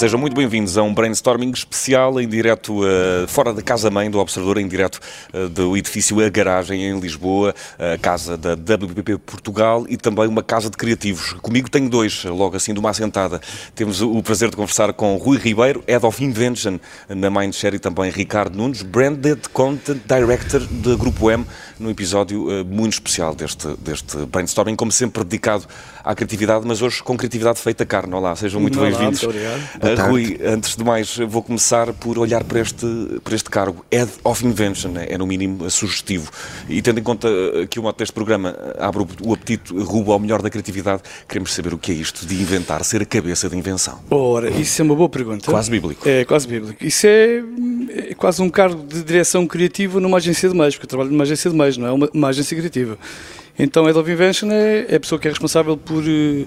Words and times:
sejam 0.00 0.18
muito 0.18 0.34
bem-vindos 0.34 0.78
a 0.78 0.82
um 0.82 0.94
brainstorming 0.94 1.50
especial 1.50 2.18
em 2.18 2.26
direto 2.26 2.82
uh, 2.82 3.28
fora 3.28 3.52
da 3.52 3.60
casa-mãe 3.60 4.10
do 4.10 4.18
Observador, 4.18 4.56
em 4.56 4.66
direto 4.66 4.98
uh, 5.34 5.46
do 5.46 5.76
edifício 5.76 6.24
A 6.24 6.28
Garagem 6.30 6.86
em 6.86 6.98
Lisboa, 6.98 7.54
a 7.78 7.98
casa 7.98 8.34
da 8.34 8.54
WPP 8.54 9.18
Portugal 9.18 9.84
e 9.90 9.98
também 9.98 10.26
uma 10.26 10.42
casa 10.42 10.70
de 10.70 10.76
criativos. 10.78 11.34
Comigo 11.42 11.70
tenho 11.70 11.90
dois, 11.90 12.24
logo 12.24 12.56
assim 12.56 12.72
de 12.72 12.80
uma 12.80 12.88
assentada. 12.88 13.42
Temos 13.74 14.00
o 14.00 14.22
prazer 14.22 14.48
de 14.48 14.56
conversar 14.56 14.90
com 14.94 15.14
Rui 15.18 15.36
Ribeiro, 15.36 15.84
Head 15.86 16.06
of 16.06 16.24
Invention 16.24 16.78
na 17.06 17.28
Mindshare 17.28 17.76
e 17.76 17.78
também 17.78 18.10
Ricardo 18.10 18.56
Nunes, 18.56 18.80
Branded 18.80 19.50
Content 19.52 20.00
Director 20.06 20.60
da 20.60 20.96
Grupo 20.96 21.30
M, 21.30 21.44
num 21.78 21.90
episódio 21.90 22.44
uh, 22.48 22.64
muito 22.64 22.94
especial 22.94 23.34
deste, 23.34 23.68
deste 23.78 24.16
brainstorming, 24.24 24.76
como 24.76 24.90
sempre 24.90 25.22
dedicado 25.24 25.66
à 26.02 26.14
criatividade, 26.14 26.66
mas 26.66 26.80
hoje 26.80 27.02
com 27.02 27.18
criatividade 27.18 27.58
feita 27.58 27.84
carne. 27.84 28.14
Olá, 28.14 28.34
sejam 28.34 28.62
muito 28.62 28.80
bem-vindos. 28.80 29.20
Uh, 29.98 30.10
Rui, 30.10 30.38
antes 30.44 30.76
de 30.76 30.84
mais, 30.84 31.16
vou 31.16 31.42
começar 31.42 31.92
por 31.92 32.18
olhar 32.18 32.44
para 32.44 32.60
este, 32.60 32.86
para 33.22 33.34
este 33.34 33.50
cargo. 33.50 33.84
Head 33.92 34.10
of 34.24 34.44
Invention 34.44 34.92
é, 34.96 35.16
no 35.16 35.26
mínimo, 35.26 35.68
sugestivo. 35.70 36.30
E 36.68 36.82
tendo 36.82 37.00
em 37.00 37.02
conta 37.02 37.28
que 37.68 37.78
o 37.78 37.82
modo 37.82 37.96
deste 37.96 38.12
programa 38.12 38.56
abre 38.78 39.06
o 39.22 39.32
apetite 39.32 39.72
rubo 39.72 40.12
ao 40.12 40.18
melhor 40.18 40.42
da 40.42 40.50
criatividade, 40.50 41.02
queremos 41.28 41.52
saber 41.54 41.74
o 41.74 41.78
que 41.78 41.92
é 41.92 41.94
isto 41.94 42.26
de 42.26 42.34
inventar, 42.34 42.84
ser 42.84 43.02
a 43.02 43.04
cabeça 43.06 43.48
da 43.48 43.56
invenção. 43.56 44.00
Ora, 44.10 44.50
isso 44.50 44.80
é 44.80 44.84
uma 44.84 44.94
boa 44.94 45.08
pergunta. 45.08 45.50
Quase 45.50 45.70
bíblico. 45.70 46.08
É, 46.08 46.24
quase 46.24 46.46
bíblico. 46.46 46.84
Isso 46.84 47.06
é, 47.06 47.42
é 48.10 48.14
quase 48.14 48.42
um 48.42 48.50
cargo 48.50 48.84
de 48.86 49.02
direção 49.02 49.46
criativa 49.46 50.00
numa 50.00 50.18
agência 50.18 50.48
de 50.48 50.56
meios, 50.56 50.74
porque 50.74 50.86
eu 50.86 50.88
trabalho 50.88 51.10
numa 51.10 51.24
agência 51.24 51.50
de 51.50 51.56
meios, 51.56 51.76
não 51.76 51.86
é 51.86 51.92
uma, 51.92 52.10
uma 52.12 52.28
agência 52.28 52.56
criativa. 52.56 52.98
Então, 53.58 53.84
Head 53.84 53.98
of 53.98 54.10
Invention 54.10 54.50
é, 54.50 54.86
é 54.88 54.96
a 54.96 55.00
pessoa 55.00 55.18
que 55.18 55.28
é 55.28 55.30
responsável 55.30 55.76
por 55.76 56.02
uh, 56.02 56.46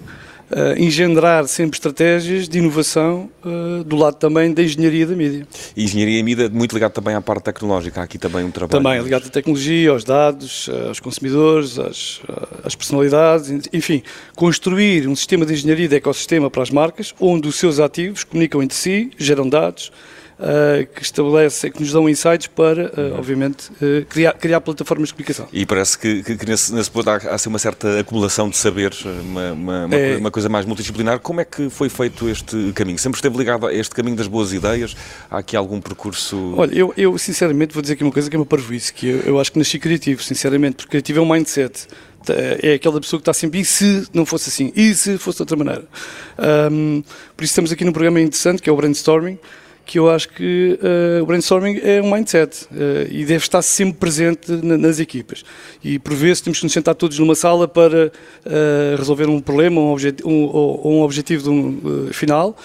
engendrar 0.77 1.47
sempre 1.47 1.75
estratégias 1.75 2.47
de 2.47 2.59
inovação 2.59 3.29
uh, 3.43 3.83
do 3.83 3.95
lado 3.95 4.15
também 4.15 4.53
da 4.53 4.61
engenharia 4.61 5.05
da 5.05 5.15
mídia. 5.15 5.47
E 5.75 5.83
engenharia 5.83 6.19
da 6.19 6.23
mídia 6.23 6.49
muito 6.49 6.73
ligado 6.73 6.91
também 6.91 7.15
à 7.15 7.21
parte 7.21 7.43
tecnológica, 7.43 8.01
há 8.01 8.03
aqui 8.03 8.17
também 8.17 8.43
um 8.43 8.51
trabalho. 8.51 8.83
Também 8.83 9.01
ligado 9.01 9.27
à 9.27 9.29
tecnologia, 9.29 9.91
aos 9.91 10.03
dados, 10.03 10.69
aos 10.87 10.99
consumidores, 10.99 11.79
às, 11.79 12.21
às 12.63 12.75
personalidades, 12.75 13.67
enfim, 13.71 14.03
construir 14.35 15.07
um 15.07 15.15
sistema 15.15 15.45
de 15.45 15.53
engenharia 15.53 15.87
de 15.87 15.95
ecossistema 15.95 16.49
para 16.49 16.63
as 16.63 16.69
marcas, 16.69 17.13
onde 17.19 17.47
os 17.47 17.55
seus 17.55 17.79
ativos 17.79 18.23
comunicam 18.23 18.61
entre 18.61 18.77
si, 18.77 19.11
geram 19.17 19.47
dados, 19.47 19.91
uh, 20.39 20.85
que 20.93 21.01
estabelece, 21.01 21.69
que 21.69 21.79
nos 21.79 21.91
dão 21.91 22.07
insights 22.09 22.47
para, 22.47 22.85
uh, 22.85 23.17
obviamente, 23.17 23.69
uh, 23.73 24.05
criar, 24.07 24.33
criar 24.33 24.61
plataformas 24.61 25.09
de 25.09 25.13
comunicação. 25.13 25.47
E 25.51 25.65
parece 25.65 25.97
que, 25.97 26.23
que, 26.23 26.37
que 26.37 26.45
nesse, 26.45 26.73
nesse 26.73 26.89
ponto 26.91 27.09
há, 27.09 27.15
há 27.15 27.35
assim 27.35 27.49
uma 27.49 27.59
certa 27.59 27.99
acumulação 27.99 28.49
de 28.49 28.57
saberes, 28.57 29.03
uma, 29.05 29.51
uma, 29.51 29.85
uma, 29.85 29.95
é... 29.95 30.17
uma, 30.17 30.31
coisa 30.31 30.49
mais 30.49 30.65
multidisciplinar. 30.65 31.19
Como 31.19 31.41
é 31.41 31.45
que 31.45 31.69
foi 31.69 31.89
feito 31.89 32.29
este 32.29 32.71
caminho? 32.73 32.97
Sempre 32.97 33.17
esteve 33.17 33.37
ligado 33.37 33.67
a 33.67 33.73
este 33.73 33.93
caminho 33.93 34.15
das 34.15 34.27
boas 34.27 34.53
ideias? 34.53 34.95
Há 35.29 35.39
aqui 35.39 35.55
algum 35.55 35.79
percurso? 35.79 36.55
Olha, 36.57 36.73
eu, 36.73 36.93
eu 36.97 37.17
sinceramente 37.17 37.73
vou 37.73 37.81
dizer 37.81 37.93
aqui 37.93 38.03
uma 38.03 38.11
coisa 38.11 38.29
que 38.29 38.35
é 38.35 38.39
uma 38.39 38.45
parvoíce, 38.45 38.93
que 38.93 39.07
eu, 39.07 39.19
eu 39.21 39.39
acho 39.39 39.51
que 39.51 39.59
nasci 39.59 39.79
criativo, 39.79 40.23
sinceramente, 40.23 40.77
porque 40.77 40.89
criativo 40.89 41.19
é 41.19 41.21
um 41.21 41.29
mindset 41.29 41.87
é 42.61 42.75
aquela 42.75 43.01
pessoa 43.01 43.19
que 43.19 43.23
está 43.23 43.33
sempre, 43.33 43.59
e 43.59 43.65
se 43.65 44.07
não 44.13 44.25
fosse 44.25 44.49
assim? 44.49 44.71
E 44.75 44.93
se 44.93 45.17
fosse 45.17 45.37
de 45.37 45.41
outra 45.41 45.57
maneira? 45.57 45.85
Um, 46.71 47.03
por 47.35 47.43
isso 47.43 47.51
estamos 47.51 47.71
aqui 47.71 47.83
num 47.83 47.91
programa 47.91 48.21
interessante 48.21 48.61
que 48.61 48.69
é 48.69 48.73
o 48.73 48.77
Brainstorming, 48.77 49.37
que 49.85 49.99
eu 49.99 50.09
acho 50.09 50.29
que 50.29 50.79
uh, 50.81 51.23
o 51.23 51.25
brainstorming 51.25 51.79
é 51.83 52.01
um 52.01 52.11
mindset 52.11 52.65
uh, 52.65 53.07
e 53.09 53.25
deve 53.25 53.43
estar 53.43 53.61
sempre 53.61 53.99
presente 53.99 54.51
na, 54.51 54.77
nas 54.77 54.99
equipas. 54.99 55.43
E 55.83 55.99
por 55.99 56.13
vezes 56.13 56.41
temos 56.41 56.59
que 56.59 56.65
nos 56.65 56.73
sentar 56.73 56.95
todos 56.95 57.19
numa 57.19 57.35
sala 57.35 57.67
para 57.67 58.07
uh, 58.07 58.97
resolver 58.97 59.27
um 59.27 59.39
problema 59.39 59.81
um 59.81 59.93
um, 60.25 60.43
ou, 60.45 60.93
um 60.93 61.01
objetivo 61.01 61.51
um, 61.51 62.07
final, 62.11 62.57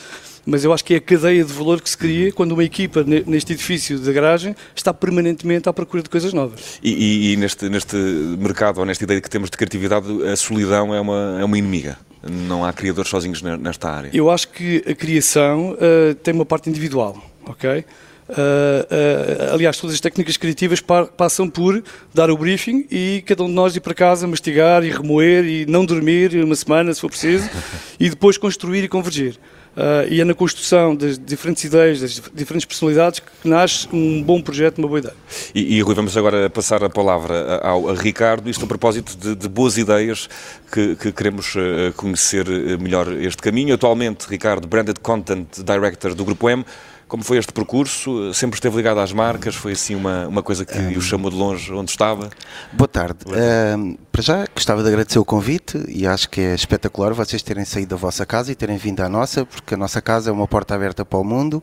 mas 0.46 0.64
eu 0.64 0.72
acho 0.72 0.84
que 0.84 0.94
é 0.94 0.96
a 0.96 1.00
cadeia 1.00 1.44
de 1.44 1.52
valor 1.52 1.80
que 1.80 1.90
se 1.90 1.98
cria 1.98 2.32
quando 2.32 2.52
uma 2.52 2.64
equipa 2.64 3.04
neste 3.04 3.52
edifício 3.52 3.98
da 3.98 4.12
garagem 4.12 4.54
está 4.74 4.94
permanentemente 4.94 5.68
à 5.68 5.72
procura 5.72 6.02
de 6.02 6.08
coisas 6.08 6.32
novas. 6.32 6.78
E, 6.82 6.90
e, 6.90 7.32
e 7.32 7.36
neste, 7.36 7.68
neste 7.68 7.96
mercado, 7.96 8.78
ou 8.78 8.86
nesta 8.86 9.04
ideia 9.04 9.20
que 9.20 9.28
temos 9.28 9.50
de 9.50 9.56
criatividade, 9.56 10.06
a 10.26 10.36
solidão 10.36 10.94
é 10.94 11.00
uma, 11.00 11.38
é 11.40 11.44
uma 11.44 11.58
inimiga? 11.58 11.98
Não 12.22 12.64
há 12.64 12.72
criadores 12.72 13.10
sozinhos 13.10 13.42
nesta 13.42 13.90
área? 13.90 14.10
Eu 14.12 14.30
acho 14.30 14.48
que 14.48 14.84
a 14.88 14.94
criação 14.94 15.72
uh, 15.72 16.14
tem 16.16 16.34
uma 16.34 16.44
parte 16.44 16.68
individual, 16.68 17.16
ok? 17.46 17.84
Uh, 18.28 19.50
uh, 19.50 19.54
aliás, 19.54 19.78
todas 19.78 19.94
as 19.94 20.00
técnicas 20.00 20.36
criativas 20.36 20.82
pa 20.82 21.06
passam 21.06 21.48
por 21.48 21.82
dar 22.12 22.30
o 22.30 22.36
briefing 22.36 22.86
e 22.90 23.22
cada 23.26 23.42
um 23.42 23.46
de 23.46 23.54
nós 23.54 23.74
ir 23.74 23.80
para 23.80 23.94
casa 23.94 24.26
mastigar 24.26 24.84
e 24.84 24.90
remoer 24.90 25.46
e 25.46 25.64
não 25.64 25.84
dormir 25.84 26.34
uma 26.44 26.54
semana, 26.54 26.92
se 26.92 27.00
for 27.00 27.08
preciso, 27.08 27.48
e 27.98 28.10
depois 28.10 28.36
construir 28.36 28.84
e 28.84 28.88
convergir. 28.88 29.38
Uh, 29.74 30.10
e 30.10 30.20
é 30.20 30.24
na 30.24 30.34
construção 30.34 30.94
das 30.94 31.18
diferentes 31.18 31.62
ideias, 31.64 32.00
das 32.00 32.20
diferentes 32.34 32.66
personalidades 32.66 33.20
que 33.20 33.48
nasce 33.48 33.88
um 33.92 34.22
bom 34.22 34.42
projeto, 34.42 34.78
uma 34.78 34.88
boa 34.88 34.98
ideia. 34.98 35.14
E, 35.54 35.76
e 35.76 35.80
Rui, 35.80 35.94
vamos 35.94 36.16
agora 36.16 36.50
passar 36.50 36.82
a 36.82 36.90
palavra 36.90 37.60
ao 37.62 37.88
a 37.88 37.94
Ricardo, 37.94 38.50
isto 38.50 38.64
a 38.64 38.68
propósito 38.68 39.16
de, 39.16 39.36
de 39.36 39.48
boas 39.48 39.78
ideias 39.78 40.28
que, 40.70 40.96
que 40.96 41.12
queremos 41.12 41.54
conhecer 41.96 42.46
melhor 42.78 43.12
este 43.12 43.40
caminho. 43.40 43.72
Atualmente, 43.72 44.26
Ricardo, 44.28 44.66
Branded 44.66 44.98
Content 45.00 45.46
Director 45.60 46.12
do 46.12 46.24
Grupo 46.24 46.50
M, 46.50 46.64
como 47.08 47.24
foi 47.24 47.38
este 47.38 47.52
percurso? 47.52 48.32
Sempre 48.34 48.56
esteve 48.56 48.76
ligado 48.76 49.00
às 49.00 49.12
marcas? 49.12 49.54
Foi 49.54 49.72
assim 49.72 49.94
uma, 49.94 50.28
uma 50.28 50.42
coisa 50.42 50.64
que 50.64 50.78
um, 50.78 50.98
o 50.98 51.00
chamou 51.00 51.30
de 51.30 51.36
longe 51.36 51.72
onde 51.72 51.90
estava? 51.90 52.28
Boa 52.72 52.86
tarde. 52.86 53.24
Boa 53.24 53.36
tarde. 53.36 53.80
Uh, 53.80 53.98
para 54.12 54.22
já, 54.22 54.46
gostava 54.52 54.82
de 54.82 54.88
agradecer 54.88 55.18
o 55.18 55.24
convite 55.24 55.80
e 55.88 56.06
acho 56.06 56.28
que 56.28 56.40
é 56.40 56.54
espetacular 56.54 57.14
vocês 57.14 57.40
terem 57.40 57.64
saído 57.64 57.90
da 57.90 57.96
vossa 57.96 58.26
casa 58.26 58.50
e 58.50 58.54
terem 58.54 58.76
vindo 58.76 59.00
à 59.00 59.08
nossa, 59.08 59.46
porque 59.46 59.74
a 59.74 59.76
nossa 59.76 60.02
casa 60.02 60.30
é 60.30 60.32
uma 60.32 60.46
porta 60.46 60.74
aberta 60.74 61.04
para 61.04 61.18
o 61.18 61.24
mundo 61.24 61.62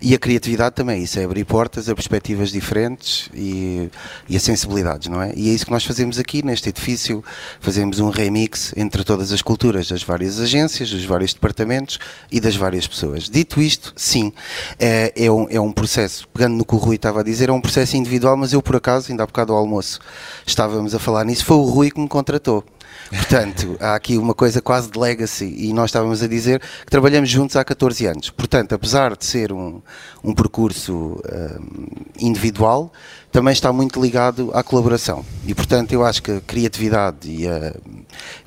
e 0.00 0.14
a 0.14 0.18
criatividade 0.18 0.74
também. 0.74 1.02
Isso 1.02 1.18
é 1.18 1.24
abrir 1.24 1.44
portas 1.44 1.88
a 1.88 1.94
perspectivas 1.94 2.50
diferentes 2.50 3.30
e, 3.34 3.88
e 4.28 4.36
a 4.36 4.40
sensibilidades, 4.40 5.08
não 5.08 5.22
é? 5.22 5.32
E 5.34 5.48
é 5.48 5.54
isso 5.54 5.64
que 5.64 5.72
nós 5.72 5.84
fazemos 5.84 6.18
aqui 6.18 6.44
neste 6.44 6.68
edifício. 6.68 7.24
Fazemos 7.60 7.98
um 7.98 8.10
remix 8.10 8.74
entre 8.76 9.02
todas 9.02 9.32
as 9.32 9.40
culturas 9.40 9.88
das 9.88 10.02
várias 10.02 10.38
agências, 10.38 10.90
dos 10.90 11.04
vários 11.04 11.32
departamentos 11.32 11.98
e 12.30 12.40
das 12.40 12.54
várias 12.54 12.86
pessoas. 12.86 13.24
Dito 13.28 13.60
isto, 13.60 13.92
sim, 13.96 14.32
é, 14.78 15.12
é, 15.16 15.30
um, 15.30 15.46
é 15.48 15.60
um 15.60 15.72
processo, 15.72 16.28
pegando 16.28 16.56
no 16.56 16.64
que 16.64 16.74
o 16.74 16.78
Rui 16.78 16.96
estava 16.96 17.20
a 17.20 17.22
dizer, 17.22 17.48
é 17.48 17.52
um 17.52 17.60
processo 17.60 17.96
individual, 17.96 18.36
mas 18.36 18.52
eu 18.52 18.62
por 18.62 18.76
acaso, 18.76 19.10
ainda 19.10 19.22
há 19.22 19.26
bocado 19.26 19.52
ao 19.52 19.58
almoço, 19.58 20.00
estávamos 20.46 20.94
a 20.94 20.98
falar 20.98 21.24
nisso, 21.24 21.44
foi 21.44 21.56
o 21.56 21.62
Rui 21.62 21.90
que 21.90 22.00
me 22.00 22.08
contratou. 22.08 22.64
Portanto, 23.10 23.76
há 23.80 23.94
aqui 23.94 24.18
uma 24.18 24.34
coisa 24.34 24.60
quase 24.60 24.90
de 24.90 24.98
legacy 24.98 25.54
e 25.58 25.72
nós 25.72 25.90
estávamos 25.90 26.22
a 26.22 26.28
dizer 26.28 26.60
que 26.60 26.90
trabalhamos 26.90 27.28
juntos 27.28 27.56
há 27.56 27.64
14 27.64 28.06
anos. 28.06 28.30
Portanto, 28.30 28.74
apesar 28.74 29.16
de 29.16 29.24
ser 29.24 29.52
um, 29.52 29.80
um 30.22 30.34
percurso 30.34 31.20
um, 31.24 31.86
individual, 32.18 32.92
também 33.36 33.52
está 33.52 33.70
muito 33.70 34.00
ligado 34.00 34.50
à 34.54 34.62
colaboração. 34.62 35.22
E, 35.46 35.54
portanto, 35.54 35.92
eu 35.92 36.02
acho 36.02 36.22
que 36.22 36.30
a 36.30 36.40
criatividade 36.40 37.30
e, 37.30 37.46
a, 37.46 37.74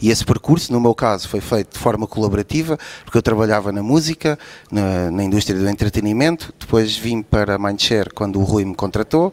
e 0.01 0.09
esse 0.09 0.25
percurso, 0.25 0.73
no 0.73 0.81
meu 0.81 0.95
caso, 0.95 1.29
foi 1.29 1.39
feito 1.39 1.73
de 1.73 1.79
forma 1.79 2.07
colaborativa, 2.07 2.75
porque 3.05 3.15
eu 3.15 3.21
trabalhava 3.21 3.71
na 3.71 3.83
música, 3.83 4.37
na, 4.71 5.11
na 5.11 5.23
indústria 5.23 5.57
do 5.59 5.69
entretenimento, 5.69 6.51
depois 6.59 6.97
vim 6.97 7.21
para 7.21 7.59
Mindshare 7.59 8.09
quando 8.15 8.39
o 8.39 8.43
Rui 8.43 8.65
me 8.65 8.73
contratou, 8.73 9.31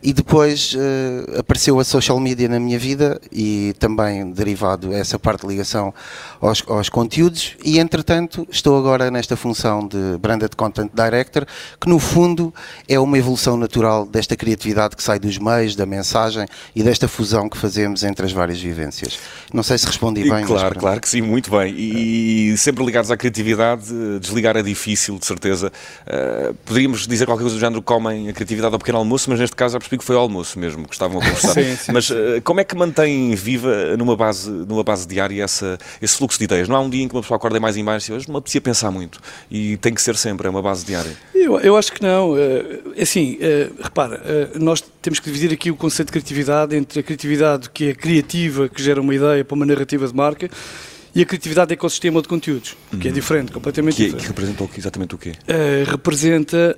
e 0.00 0.12
depois 0.12 0.72
uh, 0.74 1.40
apareceu 1.40 1.80
a 1.80 1.84
social 1.84 2.20
media 2.20 2.48
na 2.48 2.60
minha 2.60 2.78
vida 2.78 3.20
e 3.32 3.74
também 3.80 4.30
derivado 4.30 4.92
essa 4.92 5.18
parte 5.18 5.42
de 5.42 5.48
ligação 5.48 5.92
aos, 6.40 6.62
aos 6.68 6.88
conteúdos, 6.88 7.56
e 7.64 7.80
entretanto 7.80 8.46
estou 8.50 8.78
agora 8.78 9.10
nesta 9.10 9.36
função 9.36 9.86
de 9.86 10.16
Branded 10.18 10.54
Content 10.56 10.92
Director, 10.94 11.44
que 11.80 11.88
no 11.88 11.98
fundo 11.98 12.54
é 12.88 13.00
uma 13.00 13.18
evolução 13.18 13.56
natural 13.56 14.06
desta 14.06 14.36
criatividade 14.36 14.91
que 14.96 15.02
sai 15.02 15.18
dos 15.18 15.38
meios, 15.38 15.76
da 15.76 15.86
mensagem 15.86 16.46
e 16.74 16.82
desta 16.82 17.08
fusão 17.08 17.48
que 17.48 17.56
fazemos 17.56 18.02
entre 18.04 18.26
as 18.26 18.32
várias 18.32 18.60
vivências. 18.60 19.18
Não 19.52 19.62
sei 19.62 19.78
se 19.78 19.86
respondi 19.86 20.28
bem. 20.28 20.44
claro, 20.44 20.78
claro 20.78 21.00
que 21.00 21.08
sim, 21.08 21.20
muito 21.20 21.50
bem. 21.50 21.74
E, 21.76 22.56
sempre 22.56 22.84
ligados 22.84 23.10
à 23.10 23.16
criatividade, 23.16 23.84
desligar 24.20 24.56
é 24.56 24.62
difícil, 24.62 25.18
de 25.18 25.26
certeza. 25.26 25.72
Uh, 26.06 26.54
poderíamos 26.64 27.06
dizer 27.06 27.26
qualquer 27.26 27.42
coisa 27.42 27.56
do 27.56 27.60
género, 27.60 27.82
comem 27.82 28.28
a 28.28 28.32
criatividade 28.32 28.74
ao 28.74 28.78
pequeno 28.78 28.98
almoço, 28.98 29.30
mas 29.30 29.40
neste 29.40 29.56
caso 29.56 29.74
já 29.74 29.78
percebi 29.78 29.98
que 29.98 30.04
foi 30.04 30.16
ao 30.16 30.22
almoço 30.22 30.58
mesmo 30.58 30.86
que 30.86 30.94
estavam 30.94 31.20
a 31.20 31.24
conversar. 31.24 31.52
sim, 31.54 31.76
sim, 31.76 31.92
mas 31.92 32.10
uh, 32.10 32.40
como 32.44 32.60
é 32.60 32.64
que 32.64 32.74
mantém 32.74 33.34
viva 33.34 33.96
numa 33.96 34.16
base, 34.16 34.50
numa 34.50 34.82
base 34.82 35.06
diária 35.06 35.42
essa, 35.42 35.78
esse 36.00 36.16
fluxo 36.16 36.38
de 36.38 36.44
ideias? 36.44 36.68
Não 36.68 36.76
há 36.76 36.80
um 36.80 36.90
dia 36.90 37.02
em 37.02 37.08
que 37.08 37.14
uma 37.14 37.22
pessoa 37.22 37.36
acorda 37.36 37.58
mais 37.60 37.76
em 37.76 37.84
baixo 37.84 38.12
e 38.12 38.14
hoje 38.14 38.26
não 38.28 38.34
me 38.34 38.38
apetecia 38.38 38.60
pensar 38.60 38.90
muito. 38.90 39.20
E 39.50 39.76
tem 39.78 39.94
que 39.94 40.02
ser 40.02 40.16
sempre, 40.16 40.46
é 40.46 40.50
uma 40.50 40.62
base 40.62 40.84
diária. 40.84 41.12
Eu, 41.34 41.58
eu 41.60 41.76
acho 41.76 41.92
que 41.92 42.02
não. 42.02 42.32
Uh, 42.32 43.00
assim, 43.00 43.38
repara, 43.82 44.50
nós 44.54 44.81
temos 45.00 45.18
que 45.18 45.30
dividir 45.30 45.52
aqui 45.52 45.70
o 45.70 45.76
conceito 45.76 46.08
de 46.08 46.12
criatividade 46.12 46.76
entre 46.76 47.00
a 47.00 47.02
criatividade 47.02 47.70
que 47.70 47.88
é 47.88 47.94
criativa, 47.94 48.68
que 48.68 48.82
gera 48.82 49.00
uma 49.00 49.14
ideia 49.14 49.44
para 49.44 49.54
uma 49.54 49.66
narrativa 49.66 50.06
de 50.06 50.14
marca, 50.14 50.48
e 51.14 51.20
a 51.20 51.26
criatividade 51.26 51.68
de 51.68 51.74
ecossistema 51.74 52.22
de 52.22 52.28
conteúdos, 52.28 52.74
que 52.98 53.06
é 53.06 53.10
uhum. 53.10 53.14
diferente, 53.14 53.52
completamente 53.52 53.96
que, 53.96 54.04
diferente. 54.04 54.22
Que 54.22 54.28
representa 54.28 54.68
exatamente 54.78 55.14
o 55.14 55.18
quê? 55.18 55.32
Uh, 55.42 55.90
representa 55.90 56.76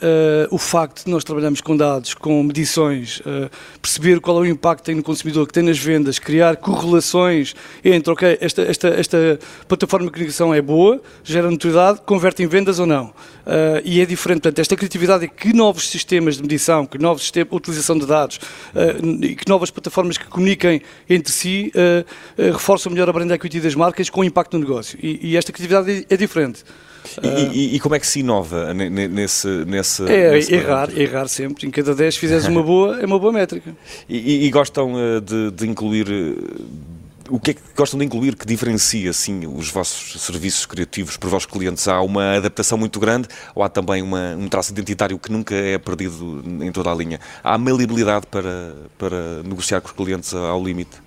uh, 0.51 0.55
o 0.55 0.59
facto 0.59 1.05
de 1.05 1.11
nós 1.11 1.23
trabalharmos 1.23 1.61
com 1.61 1.77
dados, 1.77 2.15
com 2.15 2.43
medições, 2.43 3.21
uh, 3.21 3.49
perceber 3.81 4.21
qual 4.21 4.39
é 4.39 4.41
o 4.41 4.47
impacto 4.47 4.81
que 4.81 4.87
tem 4.87 4.95
no 4.97 5.05
consumidor, 5.05 5.47
que 5.47 5.53
tem 5.53 5.63
nas 5.63 5.79
vendas, 5.79 6.19
criar 6.19 6.57
correlações 6.57 7.55
entre, 7.85 8.13
ok, 8.13 8.39
esta, 8.41 8.63
esta, 8.63 8.89
esta 8.89 9.39
plataforma 9.69 10.07
de 10.07 10.13
comunicação 10.13 10.53
é 10.53 10.61
boa, 10.61 11.01
gera 11.23 11.49
notoriedade, 11.49 12.01
converte 12.05 12.43
em 12.43 12.47
vendas 12.47 12.81
ou 12.81 12.87
não. 12.87 13.15
E 13.85 14.01
é 14.01 14.07
diferente, 14.07 14.41
portanto, 14.41 14.59
esta 14.59 14.75
criatividade 14.75 15.25
é 15.27 15.29
que 15.29 15.53
novos 15.53 15.89
sistemas 15.89 16.37
de 16.37 16.43
medição, 16.43 16.87
que 16.87 16.99
novos 16.99 17.23
sistemas, 17.23 17.53
utilização 17.53 17.99
de 17.99 18.07
dados 18.07 18.41
e 19.21 19.37
que 19.37 19.47
novas 19.49 19.71
plataformas 19.71 20.17
que 20.17 20.27
comuniquem 20.27 20.81
entre 21.09 21.31
si 21.31 21.71
reforçam 22.37 22.91
melhor 22.91 23.09
a 23.09 23.13
brand 23.13 23.31
equity 23.31 23.61
das 23.61 23.75
marcas 23.75 24.09
com 24.09 24.24
impacto 24.25 24.59
no 24.59 24.65
negócio. 24.65 24.99
E, 25.03 25.31
e 25.31 25.37
esta 25.37 25.53
criatividade 25.53 26.07
é, 26.09 26.15
é 26.15 26.17
diferente. 26.17 26.65
E, 27.23 27.29
e, 27.29 27.77
e, 27.77 27.81
como 27.81 27.95
é 27.95 28.01
que 28.01 28.07
se 28.07 28.21
inova 28.21 28.73
nesse. 28.73 29.47
nesse 29.67 30.03
é 30.05 30.33
nesse 30.33 30.55
errar, 30.55 30.91
errar 30.97 31.29
sempre. 31.29 31.67
Em 31.67 31.71
cada 31.71 31.95
10 31.95 32.17
fizeres 32.17 32.47
uma 32.47 32.63
boa, 32.63 32.99
é 33.01 33.05
uma 33.05 33.19
boa 33.19 33.33
métrica. 33.33 33.77
E, 34.09 34.47
e 34.47 34.51
gostam 34.51 34.95
de, 35.23 35.51
de 35.51 35.69
incluir 35.69 36.07
o 37.29 37.41
que 37.41 37.53
é 37.53 37.55
que 37.55 37.61
gostam 37.77 37.99
de 37.99 38.05
incluir 38.05 38.37
que 38.37 38.47
diferencia 38.47 39.11
assim, 39.11 39.47
os 39.47 39.71
vossos 39.71 40.21
serviços 40.21 40.67
criativos 40.67 41.17
para 41.17 41.27
os 41.27 41.33
vossos 41.33 41.51
clientes? 41.51 41.87
Há 41.89 42.01
uma 42.03 42.37
adaptação 42.37 42.77
muito 42.77 43.01
grande 43.01 43.29
ou 43.55 43.63
há 43.63 43.69
também 43.69 44.03
uma, 44.03 44.35
um 44.37 44.49
traço 44.49 44.73
identitário 44.73 45.19
que 45.19 45.33
nunca 45.33 45.55
é 45.55 45.79
perdido 45.79 46.43
em 46.63 46.71
toda 46.71 46.91
a 46.91 46.95
linha? 46.95 47.21
Há 47.43 47.57
maleabilidade 47.57 48.27
para, 48.31 48.75
para 48.99 49.43
negociar 49.43 49.81
com 49.81 49.89
os 49.89 49.95
clientes 49.95 50.35
ao 50.35 50.63
limite? 50.63 51.04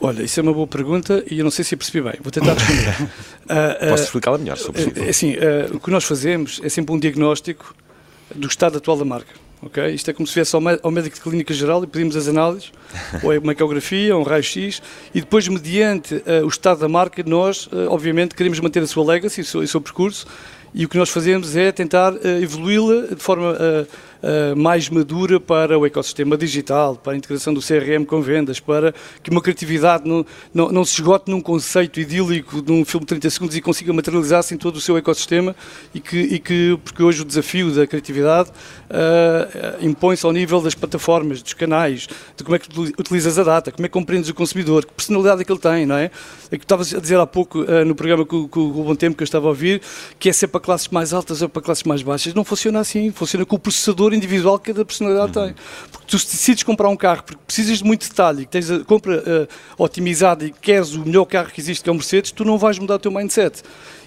Olha, 0.00 0.22
isso 0.22 0.38
é 0.40 0.42
uma 0.42 0.52
boa 0.52 0.66
pergunta 0.66 1.24
e 1.30 1.38
eu 1.38 1.44
não 1.44 1.50
sei 1.50 1.64
se 1.64 1.76
percebi 1.76 2.00
bem. 2.02 2.18
Vou 2.20 2.30
tentar 2.30 2.54
responder. 2.54 3.02
uh, 3.02 3.04
uh, 3.86 3.90
Posso 3.90 4.04
explicá-la 4.04 4.38
melhor, 4.38 4.56
se 4.56 4.68
uh, 4.68 5.08
Assim, 5.08 5.34
uh, 5.34 5.76
o 5.76 5.80
que 5.80 5.90
nós 5.90 6.04
fazemos 6.04 6.60
é 6.62 6.68
sempre 6.68 6.94
um 6.94 6.98
diagnóstico 6.98 7.74
do 8.34 8.46
estado 8.48 8.78
atual 8.78 8.96
da 8.96 9.04
marca. 9.04 9.42
Okay? 9.64 9.94
Isto 9.94 10.10
é 10.10 10.12
como 10.12 10.26
se 10.26 10.34
viesse 10.34 10.54
ao, 10.56 10.62
ao 10.82 10.90
médico 10.90 11.14
de 11.14 11.22
clínica 11.22 11.54
geral 11.54 11.84
e 11.84 11.86
pedimos 11.86 12.16
as 12.16 12.26
análises, 12.26 12.72
ou 13.22 13.32
é 13.32 13.38
uma 13.38 13.52
ecografia, 13.52 14.14
ou 14.14 14.22
um 14.22 14.24
raio-x, 14.24 14.82
e 15.14 15.20
depois, 15.20 15.46
mediante 15.46 16.16
uh, 16.16 16.44
o 16.44 16.48
estado 16.48 16.80
da 16.80 16.88
marca, 16.88 17.22
nós, 17.24 17.66
uh, 17.66 17.88
obviamente, 17.88 18.34
queremos 18.34 18.58
manter 18.58 18.82
a 18.82 18.86
sua 18.86 19.04
legacy, 19.04 19.40
o 19.40 19.44
seu, 19.44 19.60
o 19.60 19.66
seu 19.66 19.80
percurso, 19.80 20.26
e 20.74 20.84
o 20.84 20.88
que 20.88 20.96
nós 20.98 21.10
fazemos 21.10 21.54
é 21.54 21.70
tentar 21.70 22.12
uh, 22.12 22.42
evoluí-la 22.42 23.14
de 23.14 23.22
forma 23.22 23.56
mais 24.56 24.88
madura 24.88 25.40
para 25.40 25.78
o 25.78 25.84
ecossistema 25.84 26.36
digital, 26.36 26.96
para 26.96 27.12
a 27.12 27.16
integração 27.16 27.52
do 27.52 27.60
CRM 27.60 28.04
com 28.06 28.20
vendas, 28.20 28.60
para 28.60 28.94
que 29.22 29.30
uma 29.30 29.40
criatividade 29.40 30.08
não, 30.08 30.24
não, 30.52 30.70
não 30.70 30.84
se 30.84 30.94
esgote 30.94 31.30
num 31.30 31.40
conceito 31.40 32.00
idílico 32.00 32.62
de 32.62 32.72
um 32.72 32.84
filme 32.84 33.04
de 33.04 33.08
30 33.08 33.30
segundos 33.30 33.56
e 33.56 33.60
consiga 33.60 33.92
materializar-se 33.92 34.54
em 34.54 34.58
todo 34.58 34.76
o 34.76 34.80
seu 34.80 34.96
ecossistema 34.96 35.54
e 35.94 36.00
que, 36.00 36.18
e 36.18 36.38
que 36.38 36.78
porque 36.84 37.02
hoje 37.02 37.22
o 37.22 37.24
desafio 37.24 37.70
da 37.70 37.86
criatividade 37.86 38.50
uh, 38.50 39.84
impõe-se 39.84 40.24
ao 40.24 40.32
nível 40.32 40.60
das 40.60 40.74
plataformas, 40.74 41.42
dos 41.42 41.54
canais, 41.54 42.06
de 42.36 42.44
como 42.44 42.56
é 42.56 42.58
que 42.58 42.68
utilizas 42.98 43.38
a 43.38 43.42
data, 43.42 43.72
como 43.72 43.86
é 43.86 43.88
que 43.88 43.92
compreendes 43.92 44.28
o 44.30 44.34
consumidor, 44.34 44.84
que 44.84 44.92
personalidade 44.92 45.42
é 45.42 45.44
que 45.44 45.52
ele 45.52 45.60
tem, 45.60 45.86
não 45.86 45.96
é? 45.96 46.10
É 46.50 46.58
que 46.58 46.64
estavas 46.64 46.94
a 46.94 47.00
dizer 47.00 47.18
há 47.18 47.26
pouco 47.26 47.62
uh, 47.62 47.84
no 47.84 47.94
programa 47.94 48.24
com, 48.24 48.46
com, 48.48 48.60
o 48.60 48.84
Bom 48.84 48.94
Tempo 48.94 49.16
que 49.16 49.22
eu 49.22 49.26
estava 49.26 49.46
a 49.46 49.50
ouvir, 49.50 49.80
que 50.18 50.28
é 50.28 50.32
sempre 50.32 50.52
para 50.52 50.60
classes 50.60 50.88
mais 50.88 51.12
altas 51.12 51.42
ou 51.42 51.48
para 51.48 51.62
classes 51.62 51.84
mais 51.84 52.02
baixas. 52.02 52.34
Não 52.34 52.44
funciona 52.44 52.80
assim, 52.80 53.10
funciona 53.10 53.44
com 53.44 53.56
o 53.56 53.58
processador 53.58 54.11
valor 54.12 54.14
individual 54.14 54.58
que 54.58 54.72
cada 54.72 54.84
personalidade 54.84 55.38
uhum. 55.38 55.46
tem. 55.46 55.54
Porque 55.90 56.06
tu 56.06 56.16
decides 56.16 56.62
comprar 56.62 56.88
um 56.88 56.96
carro 56.96 57.22
porque 57.22 57.40
precisas 57.46 57.78
de 57.78 57.84
muito 57.84 58.08
detalhe, 58.08 58.44
que 58.44 58.50
tens 58.50 58.70
a 58.70 58.80
compra 58.80 59.18
uh, 59.18 59.82
otimizada 59.82 60.44
e 60.44 60.52
queres 60.52 60.94
o 60.94 61.04
melhor 61.04 61.24
carro 61.24 61.50
que 61.50 61.60
existe, 61.60 61.82
que 61.82 61.88
é 61.88 61.92
o 61.92 61.94
Mercedes, 61.94 62.30
tu 62.30 62.44
não 62.44 62.58
vais 62.58 62.78
mudar 62.78 62.96
o 62.96 62.98
teu 62.98 63.10
mindset. 63.10 63.62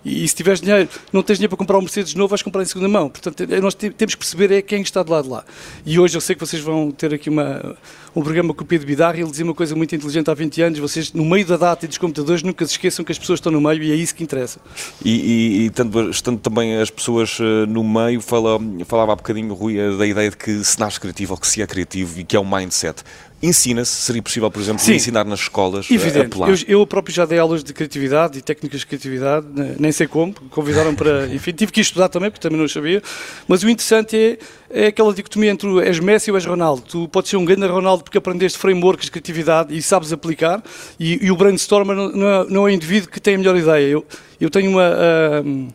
E, 0.05 0.27
se 0.27 0.35
tiveres 0.35 0.61
dinheiro, 0.61 0.87
não 1.11 1.23
tens 1.23 1.37
dinheiro 1.37 1.49
para 1.49 1.57
comprar 1.57 1.77
um 1.79 1.81
Mercedes 1.81 2.13
novo, 2.13 2.29
vais 2.29 2.43
comprar 2.43 2.61
em 2.61 2.65
segunda 2.65 2.87
mão. 2.87 3.09
Portanto, 3.09 3.41
é, 3.41 3.59
nós 3.59 3.73
temos 3.73 4.13
que 4.13 4.17
perceber 4.17 4.51
é 4.51 4.61
quem 4.61 4.81
está 4.81 5.01
do 5.01 5.11
lado 5.11 5.23
de 5.23 5.31
lá. 5.31 5.43
E 5.83 5.97
hoje 5.97 6.15
eu 6.15 6.21
sei 6.21 6.35
que 6.35 6.45
vocês 6.45 6.61
vão 6.61 6.91
ter 6.91 7.13
aqui 7.13 7.29
uma, 7.29 7.75
um 8.15 8.21
programa 8.21 8.53
com 8.53 8.63
o 8.63 8.67
Pedro 8.67 8.89
e 8.89 8.93
ele 8.93 9.29
dizia 9.29 9.43
uma 9.43 9.53
coisa 9.53 9.75
muito 9.75 9.95
inteligente 9.95 10.29
há 10.29 10.33
20 10.33 10.61
anos, 10.61 10.79
vocês 10.79 11.11
no 11.11 11.25
meio 11.25 11.45
da 11.45 11.57
data 11.57 11.85
e 11.85 11.87
dos 11.87 11.97
computadores 11.97 12.43
nunca 12.43 12.65
se 12.65 12.73
esqueçam 12.73 13.03
que 13.03 13.11
as 13.11 13.19
pessoas 13.19 13.37
estão 13.37 13.51
no 13.51 13.59
meio 13.59 13.81
e 13.83 13.91
é 13.91 13.95
isso 13.95 14.13
que 14.13 14.23
interessa. 14.23 14.59
E, 15.03 15.09
e, 15.09 15.57
e 15.61 15.65
estando, 15.67 16.09
estando, 16.09 16.39
também 16.39 16.77
as 16.77 16.89
pessoas 16.89 17.39
uh, 17.39 17.65
no 17.67 17.83
meio, 17.83 18.21
fala, 18.21 18.59
falava 18.85 19.13
há 19.13 19.15
bocadinho, 19.15 19.53
Rui, 19.53 19.77
uh, 19.79 19.97
da 19.97 20.05
ideia 20.05 20.29
de 20.29 20.37
que 20.37 20.63
se 20.63 20.79
nasce 20.79 20.99
criativo 20.99 21.33
ou 21.33 21.39
que 21.39 21.47
se 21.47 21.61
é 21.61 21.67
criativo 21.67 22.19
e 22.19 22.23
que 22.23 22.35
é 22.35 22.39
um 22.39 22.49
mindset. 22.49 23.03
Ensina-se, 23.43 23.91
seria 23.91 24.21
possível, 24.23 24.49
por 24.49 24.61
exemplo, 24.61 24.81
Sim. 24.81 24.95
ensinar 24.95 25.25
nas 25.25 25.41
escolas 25.41 25.91
Evidente. 25.91 26.41
a 26.41 26.49
Eu, 26.49 26.79
eu 26.79 26.87
próprio 26.87 27.13
já 27.13 27.25
dei 27.25 27.37
aulas 27.37 27.63
de 27.63 27.73
criatividade 27.73 28.39
e 28.39 28.41
técnicas 28.41 28.79
de 28.79 28.87
criatividade, 28.87 29.45
né, 29.53 29.75
nem 29.77 29.91
sei 29.91 30.07
como, 30.07 30.33
convidaram 30.49 30.95
para. 30.95 31.27
Enfim, 31.33 31.51
tive 31.51 31.71
que 31.71 31.81
estudar 31.81 32.07
também, 32.07 32.31
porque 32.31 32.41
também 32.41 32.59
não 32.59 32.67
sabia. 32.67 33.03
Mas 33.47 33.61
o 33.61 33.69
interessante 33.69 34.15
é, 34.15 34.37
é 34.69 34.87
aquela 34.87 35.13
dicotomia 35.13 35.51
entre 35.51 35.67
és 35.85 35.99
Messi 35.99 36.31
ou 36.31 36.37
és 36.37 36.45
Ronaldo. 36.45 36.83
Tu 36.83 37.07
podes 37.09 37.29
ser 37.29 37.37
um 37.37 37.45
grande 37.45 37.67
Ronaldo 37.67 38.03
porque 38.03 38.17
aprendeste 38.17 38.57
frameworks 38.57 39.05
de 39.05 39.11
criatividade 39.11 39.77
e 39.77 39.81
sabes 39.81 40.13
aplicar, 40.13 40.63
e, 40.99 41.25
e 41.25 41.29
o 41.29 41.35
brainstormer 41.35 41.95
não, 41.95 42.11
não, 42.11 42.27
é, 42.27 42.45
não, 42.49 42.67
é, 42.67 42.71
o 42.71 42.73
indivíduo 42.73 43.09
que 43.09 43.19
tem 43.19 43.35
a 43.35 43.37
melhor 43.37 43.57
ideia. 43.57 43.85
Eu, 43.85 44.05
eu 44.39 44.49
tenho 44.49 44.71
uma. 44.71 44.89
Uh, 44.89 45.67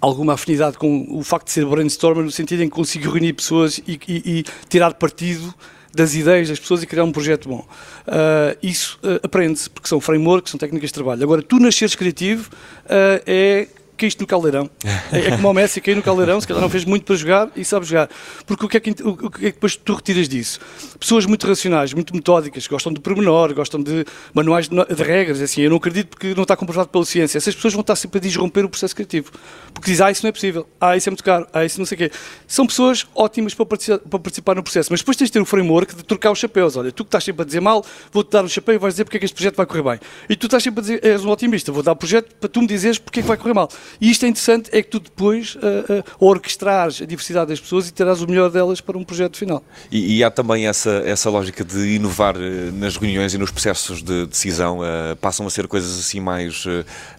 alguma 0.00 0.32
afinidade 0.32 0.78
com 0.78 1.06
o 1.10 1.22
facto 1.22 1.46
de 1.46 1.52
ser 1.52 1.66
brainstormer 1.66 2.24
no 2.24 2.30
sentido 2.30 2.62
em 2.62 2.68
que 2.68 2.74
consigo 2.74 3.10
reunir 3.10 3.34
pessoas 3.34 3.78
e, 3.86 4.00
e, 4.08 4.38
e 4.38 4.44
tirar 4.68 4.94
partido 4.94 5.54
das 5.92 6.14
ideias 6.14 6.48
das 6.48 6.58
pessoas 6.58 6.82
e 6.82 6.86
criar 6.86 7.04
um 7.04 7.12
projeto 7.12 7.48
bom. 7.48 7.66
Uh, 8.06 8.56
isso 8.62 8.98
uh, 9.02 9.20
aprende-se, 9.22 9.68
porque 9.68 9.88
são 9.88 10.00
frameworks, 10.00 10.50
são 10.50 10.58
técnicas 10.58 10.90
de 10.90 10.94
trabalho. 10.94 11.22
Agora, 11.22 11.42
tu 11.42 11.58
nasceres 11.58 11.94
criativo 11.94 12.50
uh, 12.84 13.22
é 13.26 13.66
caíste 14.00 14.20
no 14.20 14.26
caldeirão. 14.26 14.70
É, 15.12 15.18
é, 15.18 15.30
como 15.36 15.50
o 15.50 15.52
Messi 15.52 15.80
cair 15.80 15.94
no 15.94 16.02
caldeirão, 16.02 16.40
se 16.40 16.46
calhar 16.46 16.62
não 16.62 16.70
fez 16.70 16.84
muito 16.84 17.04
para 17.04 17.14
jogar 17.16 17.50
e 17.54 17.64
sabe 17.64 17.84
jogar. 17.84 18.08
Porque 18.46 18.64
o 18.64 18.68
que, 18.68 18.76
é 18.78 18.80
que, 18.80 18.90
o, 19.02 19.30
que 19.30 19.46
é 19.46 19.50
que 19.50 19.52
depois 19.52 19.76
tu 19.76 19.94
retiras 19.94 20.28
disso? 20.28 20.58
Pessoas 20.98 21.26
muito 21.26 21.46
racionais, 21.46 21.92
muito 21.92 22.14
metódicas, 22.14 22.66
gostam 22.66 22.92
de 22.92 23.00
pormenor, 23.00 23.52
gostam 23.52 23.82
de 23.82 24.04
manuais 24.32 24.68
de, 24.68 24.76
de 24.84 25.02
regras, 25.02 25.40
assim, 25.40 25.62
eu 25.62 25.70
não 25.70 25.76
acredito 25.76 26.08
porque 26.08 26.34
não 26.34 26.42
está 26.42 26.56
comprovado 26.56 26.88
pela 26.88 27.04
ciência. 27.04 27.38
Essas 27.38 27.54
pessoas 27.54 27.74
vão 27.74 27.82
estar 27.82 27.96
sempre 27.96 28.18
a 28.18 28.20
disromper 28.20 28.64
o 28.64 28.68
processo 28.68 28.94
criativo. 28.94 29.30
Porque 29.74 29.90
dizem, 29.90 30.06
ah, 30.06 30.10
isso 30.10 30.22
não 30.22 30.28
é 30.28 30.32
possível, 30.32 30.66
ah, 30.80 30.96
isso 30.96 31.08
é 31.08 31.10
muito 31.10 31.24
caro, 31.24 31.46
ah, 31.52 31.64
isso 31.64 31.78
não 31.78 31.86
sei 31.86 31.96
o 31.96 31.98
quê. 31.98 32.10
São 32.46 32.66
pessoas 32.66 33.06
ótimas 33.14 33.54
para 33.54 33.66
participar, 33.66 33.98
para 33.98 34.18
participar 34.18 34.54
no 34.54 34.62
processo, 34.62 34.90
mas 34.90 35.00
depois 35.00 35.16
tens 35.16 35.26
de 35.26 35.32
ter 35.32 35.40
o 35.40 35.44
framework 35.44 35.94
de 35.94 36.04
trocar 36.04 36.30
os 36.30 36.38
chapéus. 36.38 36.76
Olha, 36.76 36.90
tu 36.90 37.04
que 37.04 37.08
estás 37.08 37.24
sempre 37.24 37.42
a 37.42 37.44
dizer 37.44 37.60
mal, 37.60 37.84
vou-te 38.12 38.30
dar 38.30 38.44
o 38.44 38.48
chapéu 38.48 38.74
e 38.74 38.78
vais 38.78 38.94
dizer 38.94 39.04
porque 39.04 39.16
é 39.16 39.20
que 39.20 39.26
este 39.26 39.34
projeto 39.34 39.56
vai 39.56 39.66
correr 39.66 39.82
bem. 39.82 40.00
E 40.28 40.36
tu 40.36 40.46
estás 40.46 40.62
sempre 40.62 40.80
a 40.80 40.82
dizer, 40.82 41.04
és 41.04 41.24
um 41.24 41.30
otimista, 41.30 41.72
vou 41.72 41.82
dar 41.82 41.92
o 41.92 41.96
projeto 41.96 42.34
para 42.36 42.48
tu 42.48 42.60
me 42.60 42.66
dizeres 42.66 42.98
porque 42.98 43.20
é 43.20 43.22
que 43.22 43.28
vai 43.28 43.36
correr 43.36 43.54
mal. 43.54 43.68
E 44.00 44.10
isto 44.10 44.24
é 44.24 44.28
interessante 44.28 44.70
é 44.72 44.82
que 44.82 44.88
tu 44.88 45.00
depois 45.00 45.54
uh, 45.56 45.58
uh, 45.58 46.04
orquestrares 46.18 47.00
a 47.02 47.04
diversidade 47.04 47.48
das 47.48 47.60
pessoas 47.60 47.88
e 47.88 47.92
terás 47.92 48.20
o 48.22 48.26
melhor 48.26 48.50
delas 48.50 48.80
para 48.80 48.98
um 48.98 49.04
projeto 49.04 49.36
final. 49.36 49.62
E, 49.90 50.18
e 50.18 50.24
há 50.24 50.30
também 50.30 50.66
essa, 50.66 51.02
essa 51.04 51.30
lógica 51.30 51.64
de 51.64 51.94
inovar 51.94 52.36
uh, 52.36 52.40
nas 52.74 52.96
reuniões 52.96 53.34
e 53.34 53.38
nos 53.38 53.50
processos 53.50 54.02
de 54.02 54.26
decisão, 54.26 54.80
passam 55.20 55.46
a 55.46 55.50
ser 55.50 55.66
coisas 55.66 55.98
assim 55.98 56.20
mais, 56.20 56.64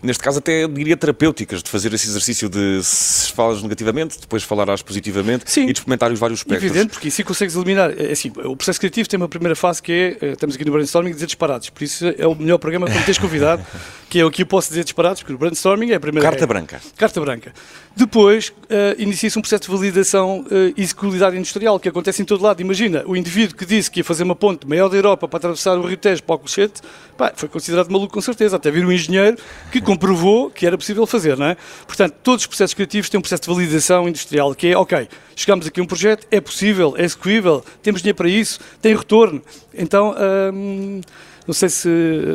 neste 0.02 0.24
caso 0.24 0.40
até 0.40 0.68
diria 0.68 0.98
terapêuticas, 0.98 1.64
de 1.64 1.70
fazer 1.70 1.94
esse 1.94 2.08
exercício 2.08 2.50
de 2.50 2.84
se 2.84 3.32
falas 3.32 3.62
negativamente, 3.62 4.20
depois 4.20 4.44
falarás 4.44 4.82
positivamente 4.82 5.50
Sim. 5.50 5.64
e 5.64 5.66
de 5.68 5.80
experimentar 5.80 6.12
os 6.12 6.20
vários 6.20 6.40
espectros. 6.40 6.70
Evidente, 6.70 6.92
porque 6.94 7.08
assim 7.08 7.24
consegues 7.24 7.56
eliminar. 7.56 7.92
É, 7.98 8.12
assim, 8.12 8.32
o 8.44 8.56
processo 8.56 8.80
criativo 8.80 9.08
tem 9.08 9.18
uma 9.18 9.30
primeira 9.30 9.56
fase 9.56 9.82
que 9.82 10.18
é, 10.22 10.32
estamos 10.32 10.56
aqui 10.56 10.66
no 10.66 10.72
brainstorming, 10.72 11.12
dizer 11.12 11.26
disparados, 11.26 11.70
por 11.70 11.84
isso 11.84 12.06
é 12.18 12.28
o 12.28 12.36
melhor 12.36 12.58
programa 12.58 12.86
para 12.86 12.96
me 12.96 13.02
teres 13.02 13.18
convidado, 13.18 13.66
que 14.10 14.20
é 14.20 14.26
o 14.26 14.32
que 14.32 14.42
eu 14.42 14.46
posso 14.46 14.70
dizer 14.70 14.84
disparados, 14.84 15.22
porque 15.22 15.34
o 15.34 15.38
brainstorming 15.38 15.92
é 15.92 15.96
a 15.96 16.00
primeira... 16.00 16.28
Carta 16.30 16.44
é, 16.44 16.48
branca. 16.48 16.61
Carta 16.98 17.20
branca 17.20 17.32
branca. 17.32 17.54
Depois 17.96 18.50
uh, 18.50 18.54
inicia-se 18.98 19.38
um 19.38 19.42
processo 19.42 19.64
de 19.64 19.76
validação 19.76 20.42
uh, 20.42 20.74
e 20.76 20.86
de 20.86 20.96
qualidade 20.96 21.36
industrial 21.36 21.80
que 21.80 21.90
acontece 21.90 22.22
em 22.22 22.26
todo 22.26 22.44
lado. 22.44 22.62
Imagina, 22.62 23.04
o 23.06 23.16
indivíduo 23.16 23.56
que 23.56 23.66
disse 23.66 23.90
que 23.90 24.00
ia 24.00 24.04
fazer 24.04 24.24
uma 24.24 24.36
ponte 24.36 24.68
maior 24.68 24.90
da 24.90 24.96
Europa 24.96 25.28
para 25.28 25.38
atravessar 25.38 25.78
o 25.78 25.86
Rio 25.86 25.98
Tejo 25.98 26.24
para 26.24 26.36
o 26.36 26.40
Colchete, 26.40 26.82
pá, 27.18 27.34
foi 27.36 27.50
considerado 27.50 27.90
maluco 27.90 28.14
com 28.14 28.22
certeza, 28.22 28.56
até 28.56 28.72
vir 28.72 28.86
um 28.86 28.92
engenheiro 28.92 29.38
que 29.72 29.82
comprovou 29.82 30.50
que 30.50 30.66
era 30.66 30.78
possível 30.78 31.06
fazer, 31.06 31.38
não 31.38 31.48
é? 31.48 31.58
Portanto, 31.86 32.16
todos 32.24 32.44
os 32.44 32.48
processos 32.48 32.74
criativos 32.74 33.10
têm 33.10 33.18
um 33.18 33.22
processo 33.22 33.44
de 33.44 33.50
validação 33.50 34.08
industrial 34.08 34.56
que 34.56 34.68
é, 34.68 34.78
ok, 34.78 35.08
chegamos 35.36 35.68
aqui 35.68 35.80
a 35.80 35.84
um 35.84 35.88
projeto, 35.88 36.26
é 36.32 36.40
possível, 36.40 36.96
é 36.98 37.04
execuível, 37.04 37.64
temos 37.82 38.02
dinheiro 38.02 38.18
para 38.18 38.30
isso, 38.30 38.60
tem 38.82 38.96
retorno. 38.96 39.42
Então... 39.74 40.16
Hum, 40.54 41.02
não 41.48 41.54
sei 41.54 41.70
se, 41.70 41.90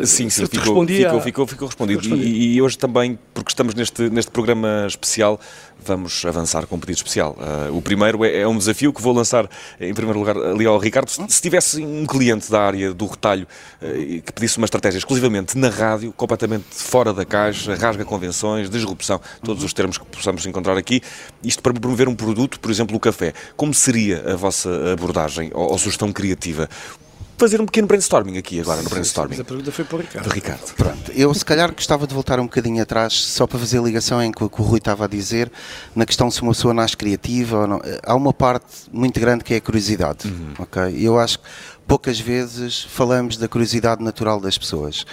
sim, 0.04 0.28
se 0.28 0.40
sim, 0.40 0.46
ficou, 0.46 0.74
respondia. 0.74 1.06
Ficou, 1.06 1.20
ficou, 1.20 1.46
ficou 1.46 1.68
respondido. 1.68 2.02
Ficou 2.02 2.18
respondido. 2.18 2.38
E, 2.38 2.54
e, 2.56 2.62
hoje 2.62 2.76
também, 2.76 3.18
porque 3.32 3.50
estamos 3.50 3.74
neste, 3.74 4.10
neste 4.10 4.30
programa 4.30 4.84
especial, 4.86 5.40
vamos 5.84 6.24
avançar 6.24 6.66
com 6.66 6.76
um 6.76 6.80
pedido 6.80 6.96
especial. 6.96 7.36
Uh, 7.38 7.76
o 7.76 7.80
primeiro 7.80 8.24
é, 8.24 8.40
é, 8.40 8.48
um 8.48 8.58
desafio 8.58 8.92
que 8.92 9.00
vou 9.00 9.14
lançar, 9.14 9.48
em 9.80 9.94
primeiro 9.94 10.18
lugar, 10.18 10.36
ali 10.36 10.66
ao 10.66 10.76
Ricardo. 10.78 11.08
Se, 11.08 11.22
se 11.28 11.40
tivesse 11.40 11.80
um 11.84 12.04
cliente 12.04 12.50
da 12.50 12.60
área 12.60 12.92
do 12.92 13.06
retalho 13.06 13.46
uh, 13.80 14.22
que 14.22 14.32
pedisse 14.32 14.58
uma 14.58 14.64
estratégia 14.64 14.98
exclusivamente 14.98 15.56
na 15.56 15.68
rádio, 15.68 16.12
completamente 16.12 16.66
fora 16.70 17.12
da 17.12 17.24
caixa, 17.24 17.76
rasga 17.76 18.04
convenções, 18.04 18.68
disrupção, 18.68 19.20
todos 19.42 19.62
os 19.62 19.72
termos 19.72 19.98
que 19.98 20.04
possamos 20.06 20.44
encontrar 20.46 20.76
aqui, 20.76 21.00
isto 21.44 21.62
para 21.62 21.72
promover 21.72 22.08
um 22.08 22.14
produto, 22.14 22.58
por 22.58 22.70
exemplo, 22.70 22.96
o 22.96 23.00
café. 23.00 23.32
Como 23.56 23.72
seria 23.72 24.32
a 24.32 24.36
vossa 24.36 24.92
abordagem 24.92 25.50
ou, 25.54 25.70
ou 25.70 25.78
sugestão 25.78 26.12
criativa? 26.12 26.68
Fazer 27.36 27.60
um 27.60 27.66
pequeno 27.66 27.86
brainstorming 27.86 28.38
aqui 28.38 28.60
agora 28.60 28.82
no 28.82 28.88
brainstorming. 28.88 29.30
Mas 29.30 29.40
a 29.40 29.44
pergunta 29.44 29.72
foi 29.72 29.84
para 29.84 29.96
o 29.96 30.00
Ricardo. 30.00 30.28
Do 30.28 30.34
Ricardo. 30.34 30.74
Pronto, 30.74 31.12
eu 31.12 31.32
se 31.34 31.44
calhar 31.44 31.72
gostava 31.72 32.06
de 32.06 32.14
voltar 32.14 32.40
um 32.40 32.44
bocadinho 32.44 32.82
atrás, 32.82 33.12
só 33.12 33.46
para 33.46 33.58
fazer 33.58 33.78
a 33.78 33.82
ligação 33.82 34.22
em 34.22 34.32
que 34.32 34.42
o, 34.42 34.48
que 34.48 34.60
o 34.60 34.64
Rui 34.64 34.78
estava 34.78 35.04
a 35.04 35.08
dizer, 35.08 35.50
na 35.94 36.06
questão 36.06 36.30
se 36.30 36.42
uma 36.42 36.52
pessoa 36.52 36.72
nasce 36.72 36.96
criativa 36.96 37.60
ou 37.60 37.66
não. 37.66 37.80
Há 38.02 38.14
uma 38.14 38.32
parte 38.32 38.66
muito 38.92 39.20
grande 39.20 39.44
que 39.44 39.54
é 39.54 39.56
a 39.58 39.60
curiosidade. 39.60 40.26
Uhum. 40.28 40.54
Ok? 40.58 40.82
Eu 40.98 41.18
acho 41.18 41.38
que 41.38 41.44
poucas 41.86 42.18
vezes 42.18 42.82
falamos 42.82 43.36
da 43.36 43.48
curiosidade 43.48 44.02
natural 44.02 44.40
das 44.40 44.58
pessoas 44.58 45.04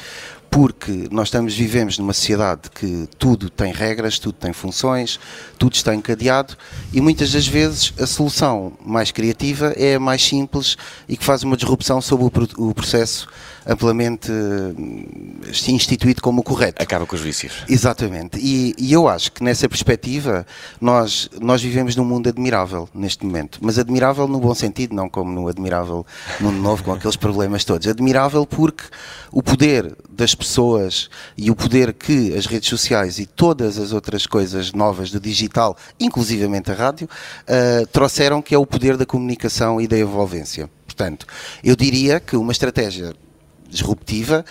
porque 0.54 1.08
nós 1.10 1.30
estamos, 1.30 1.56
vivemos 1.56 1.98
numa 1.98 2.14
sociedade 2.14 2.70
que 2.70 3.10
tudo 3.18 3.50
tem 3.50 3.74
regras, 3.74 4.20
tudo 4.20 4.36
tem 4.36 4.54
funções, 4.54 5.20
tudo 5.58 5.74
está 5.74 5.96
encadeado 5.96 6.56
e 6.94 7.02
muitas 7.02 7.32
das 7.32 7.48
vezes 7.48 7.92
a 8.00 8.06
solução 8.06 8.72
mais 8.86 9.10
criativa 9.10 9.74
é 9.76 9.96
a 9.96 10.00
mais 10.00 10.24
simples 10.24 10.78
e 11.10 11.18
que 11.18 11.26
faz 11.26 11.42
uma 11.42 11.58
disrupção 11.58 12.00
sobre 12.00 12.28
o, 12.56 12.72
processo 12.72 13.28
amplamente 13.66 14.32
uh, 14.32 14.76
instituído 15.72 16.22
como 16.22 16.42
o 16.42 16.44
correto. 16.44 16.82
Acaba 16.82 17.06
com 17.06 17.16
os 17.16 17.22
vícios. 17.22 17.64
Exatamente. 17.70 18.40
E, 18.40 18.74
e, 18.78 18.94
eu 18.94 19.08
acho 19.08 19.32
que 19.32 19.44
nessa 19.44 19.68
perspectiva 19.68 20.46
nós, 20.80 21.30
nós 21.40 21.62
vivemos 21.62 21.96
num 21.96 22.06
mundo 22.06 22.30
admirável 22.30 22.88
neste 22.94 23.26
momento. 23.26 23.60
Mas 23.62 23.78
admirável 23.78 24.28
no 24.28 24.40
bom 24.40 24.54
sentido, 24.54 24.96
não 24.96 25.10
como 25.10 25.32
no 25.32 25.48
admirável 25.48 26.06
mundo 26.40 26.58
novo 26.58 26.84
com 26.84 26.94
aqueles 26.94 27.16
problemas 27.16 27.64
todos. 27.64 27.88
Admirável 27.88 28.46
porque 28.46 28.84
o 29.32 29.42
poder 29.42 29.96
das 30.10 30.36
pessoas 30.36 31.10
e 31.38 31.50
o 31.50 31.56
poder 31.56 31.94
que 31.94 32.36
as 32.36 32.46
redes 32.46 32.70
sociais 32.70 33.20
e 33.20 33.26
todas 33.26 33.78
as 33.78 33.92
outras 33.92 34.28
coisas 34.28 34.72
novas 34.72 35.12
do 35.12 35.20
digital, 35.20 35.76
inclusivamente 36.00 36.72
a 36.72 36.74
rádio, 36.74 37.08
uh, 37.08 37.88
trouxeram 37.88 38.42
que 38.42 38.54
é 38.54 38.58
o 38.58 38.66
poder 38.66 38.98
da 38.98 39.06
comunicação 39.06 39.82
e 39.82 39.88
da 39.88 39.98
envolvência. 39.98 40.70
Portanto, 40.86 41.26
eu 41.64 41.76
diria 41.76 42.20
que 42.20 42.36
uma 42.36 42.52
estratégia 42.52 43.16
disruptiva 43.68 44.46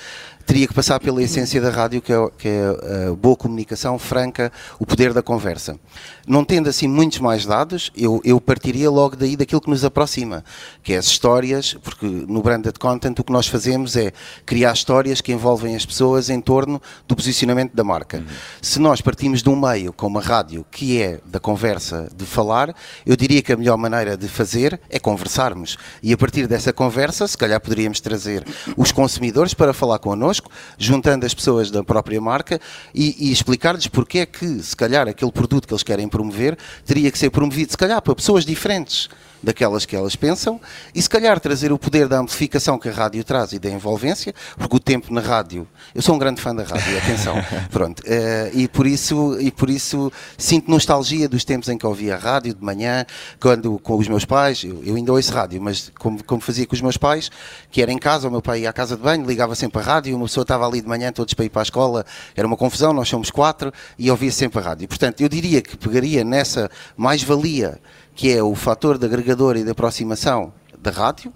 teria 0.44 0.66
que 0.66 0.74
passar 0.74 1.00
pela 1.00 1.22
essência 1.22 1.60
da 1.60 1.70
rádio, 1.70 2.02
que 2.02 2.12
é, 2.12 2.30
que 2.38 2.48
é 2.48 3.08
a 3.10 3.14
boa 3.14 3.36
comunicação 3.36 3.98
franca, 3.98 4.52
o 4.78 4.86
poder 4.86 5.12
da 5.12 5.22
conversa. 5.22 5.78
Não 6.26 6.44
tendo 6.44 6.68
assim 6.68 6.86
muitos 6.86 7.18
mais 7.18 7.44
dados, 7.44 7.90
eu, 7.96 8.20
eu 8.24 8.40
partiria 8.40 8.90
logo 8.90 9.16
daí 9.16 9.36
daquilo 9.36 9.60
que 9.60 9.70
nos 9.70 9.84
aproxima, 9.84 10.44
que 10.82 10.92
é 10.92 10.96
as 10.96 11.06
histórias, 11.06 11.74
porque 11.82 12.06
no 12.06 12.42
branded 12.42 12.78
content 12.78 13.18
o 13.18 13.24
que 13.24 13.32
nós 13.32 13.46
fazemos 13.46 13.96
é 13.96 14.12
criar 14.46 14.72
histórias 14.72 15.20
que 15.20 15.32
envolvem 15.32 15.74
as 15.74 15.84
pessoas 15.84 16.30
em 16.30 16.40
torno 16.40 16.80
do 17.06 17.16
posicionamento 17.16 17.74
da 17.74 17.84
marca. 17.84 18.18
Uhum. 18.18 18.24
Se 18.60 18.78
nós 18.78 19.00
partimos 19.00 19.42
de 19.42 19.48
um 19.48 19.56
meio 19.56 19.92
como 19.92 20.18
a 20.18 20.22
rádio, 20.22 20.64
que 20.70 21.00
é 21.00 21.20
da 21.24 21.40
conversa, 21.40 22.08
de 22.14 22.24
falar, 22.24 22.74
eu 23.04 23.16
diria 23.16 23.42
que 23.42 23.52
a 23.52 23.56
melhor 23.56 23.76
maneira 23.76 24.16
de 24.16 24.28
fazer 24.28 24.80
é 24.88 24.98
conversarmos. 24.98 25.76
E 26.02 26.12
a 26.12 26.16
partir 26.16 26.46
dessa 26.46 26.72
conversa, 26.72 27.26
se 27.26 27.36
calhar 27.36 27.60
poderíamos 27.60 28.00
trazer 28.00 28.44
os 28.76 28.92
consumidores 28.92 29.54
para 29.54 29.72
falar 29.72 29.98
connosco, 29.98 30.31
juntando 30.78 31.26
as 31.26 31.34
pessoas 31.34 31.70
da 31.70 31.82
própria 31.82 32.20
marca 32.20 32.60
e, 32.94 33.28
e 33.28 33.32
explicar-lhes 33.32 33.86
porque 33.86 34.20
é 34.20 34.26
que, 34.26 34.62
se 34.62 34.76
calhar, 34.76 35.08
aquele 35.08 35.32
produto 35.32 35.66
que 35.66 35.74
eles 35.74 35.82
querem 35.82 36.08
promover 36.08 36.56
teria 36.86 37.10
que 37.10 37.18
ser 37.18 37.30
promovido, 37.30 37.70
se 37.70 37.76
calhar, 37.76 38.00
para 38.00 38.14
pessoas 38.14 38.44
diferentes 38.44 39.08
daquelas 39.42 39.84
que 39.84 39.96
elas 39.96 40.14
pensam 40.16 40.60
e 40.94 41.02
se 41.02 41.08
calhar 41.08 41.38
trazer 41.40 41.72
o 41.72 41.78
poder 41.78 42.08
da 42.08 42.18
amplificação 42.18 42.78
que 42.78 42.88
a 42.88 42.92
rádio 42.92 43.24
traz 43.24 43.52
e 43.52 43.58
da 43.58 43.70
envolvência, 43.70 44.34
porque 44.56 44.76
o 44.76 44.80
tempo 44.80 45.12
na 45.12 45.20
rádio, 45.20 45.66
eu 45.94 46.02
sou 46.02 46.14
um 46.14 46.18
grande 46.18 46.40
fã 46.40 46.54
da 46.54 46.62
rádio, 46.62 46.96
atenção, 46.98 47.34
pronto, 47.70 48.00
uh, 48.00 48.50
e 48.52 48.68
por 48.68 48.86
isso 48.86 49.38
e 49.40 49.50
por 49.50 49.68
isso 49.68 50.12
sinto 50.38 50.70
nostalgia 50.70 51.28
dos 51.28 51.44
tempos 51.44 51.68
em 51.68 51.76
que 51.76 51.86
ouvia 51.86 52.14
a 52.14 52.18
rádio 52.18 52.54
de 52.54 52.64
manhã, 52.64 53.04
quando 53.40 53.78
com 53.78 53.96
os 53.96 54.08
meus 54.08 54.24
pais, 54.24 54.62
eu, 54.64 54.82
eu 54.84 54.94
ainda 54.94 55.12
ouço 55.12 55.32
rádio, 55.32 55.60
mas 55.60 55.90
como, 55.98 56.22
como 56.24 56.40
fazia 56.40 56.66
com 56.66 56.74
os 56.74 56.80
meus 56.80 56.96
pais, 56.96 57.30
que 57.70 57.82
era 57.82 57.92
em 57.92 57.98
casa, 57.98 58.28
o 58.28 58.30
meu 58.30 58.42
pai 58.42 58.60
ia 58.60 58.70
à 58.70 58.72
casa 58.72 58.96
de 58.96 59.02
banho, 59.02 59.26
ligava 59.26 59.54
sempre 59.54 59.80
a 59.80 59.82
rádio, 59.82 60.16
uma 60.16 60.26
pessoa 60.26 60.42
estava 60.42 60.66
ali 60.66 60.80
de 60.80 60.88
manhã, 60.88 61.12
todos 61.12 61.34
para 61.34 61.44
ir 61.44 61.50
para 61.50 61.62
a 61.62 61.64
escola, 61.64 62.04
era 62.36 62.46
uma 62.46 62.56
confusão, 62.56 62.92
nós 62.92 63.08
somos 63.08 63.30
quatro 63.30 63.72
e 63.98 64.10
ouvia 64.10 64.30
sempre 64.30 64.58
a 64.60 64.62
rádio. 64.62 64.88
Portanto, 64.88 65.20
eu 65.20 65.28
diria 65.28 65.60
que 65.60 65.76
pegaria 65.76 66.24
nessa 66.24 66.70
mais-valia 66.96 67.80
que 68.14 68.32
é 68.32 68.42
o 68.42 68.54
fator 68.54 68.98
de 68.98 69.06
agregador 69.06 69.56
e 69.56 69.64
de 69.64 69.70
aproximação 69.70 70.52
da 70.78 70.90
rádio, 70.90 71.32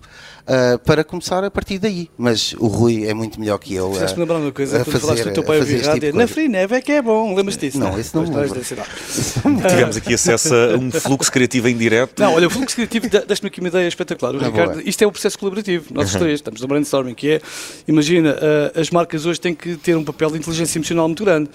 uh, 0.47 0.79
para 0.81 1.05
começar 1.05 1.45
a 1.45 1.51
partir 1.51 1.79
daí. 1.79 2.09
Mas 2.17 2.55
o 2.59 2.67
Rui 2.67 3.07
é 3.07 3.15
muito 3.15 3.39
melhor 3.41 3.59
que 3.59 3.75
eu. 3.75 3.93
Fizeste-me 3.93 4.23
lembrar 4.23 4.39
uma 4.39 4.53
coisa, 4.53 4.85
quando 4.85 5.01
falaste 5.01 5.25
do 5.25 5.33
teu 5.33 5.45
pai 5.45 5.57
a 5.59 5.61
ouvir 5.61 5.85
rádio, 5.85 6.01
tipo 6.01 6.19
na 6.19 6.27
Free 6.27 6.49
Neve 6.49 6.77
é 6.77 6.81
que 6.81 6.93
é 6.93 7.03
bom, 7.03 7.35
lembras 7.35 7.57
disso? 7.57 7.79
Não, 7.79 7.99
isso 7.99 8.17
não 8.17 8.25
me 8.25 8.35
lembro. 8.35 8.61
Tivemos 9.69 9.97
aqui 9.97 10.15
acesso 10.15 10.55
a 10.55 10.77
um 10.77 10.91
fluxo 10.91 11.31
criativo 11.31 11.69
em 11.69 11.77
direto. 11.77 12.21
Não, 12.21 12.35
olha, 12.35 12.47
o 12.47 12.51
fluxo 12.51 12.75
criativo, 12.75 13.09
deixa-me 13.09 13.49
aqui 13.49 13.61
uma 13.61 13.69
ideia 13.69 13.89
espetacular. 13.89 14.35
O 14.35 14.39
Ricardo, 14.39 14.81
isto 14.87 15.03
é 15.03 15.07
o 15.07 15.13
processo 15.13 15.39
colaborativo, 15.39 15.87
nós 15.93 16.13
uhum. 16.15 16.21
três, 16.21 16.35
estamos 16.35 16.61
no 16.61 16.69
brainstorming, 16.69 17.15
que 17.15 17.31
é, 17.31 17.41
imagina, 17.87 18.33
uh, 18.33 18.81
as 18.81 18.91
marcas 18.91 19.27
hoje 19.27 19.41
têm 19.41 19.55
que 19.55 19.77
ter 19.77 19.97
um 19.97 20.05
papel 20.05 20.31
de 20.31 20.39
inteligência 20.39 20.79
emocional 20.79 21.09
muito 21.09 21.25
grande 21.25 21.51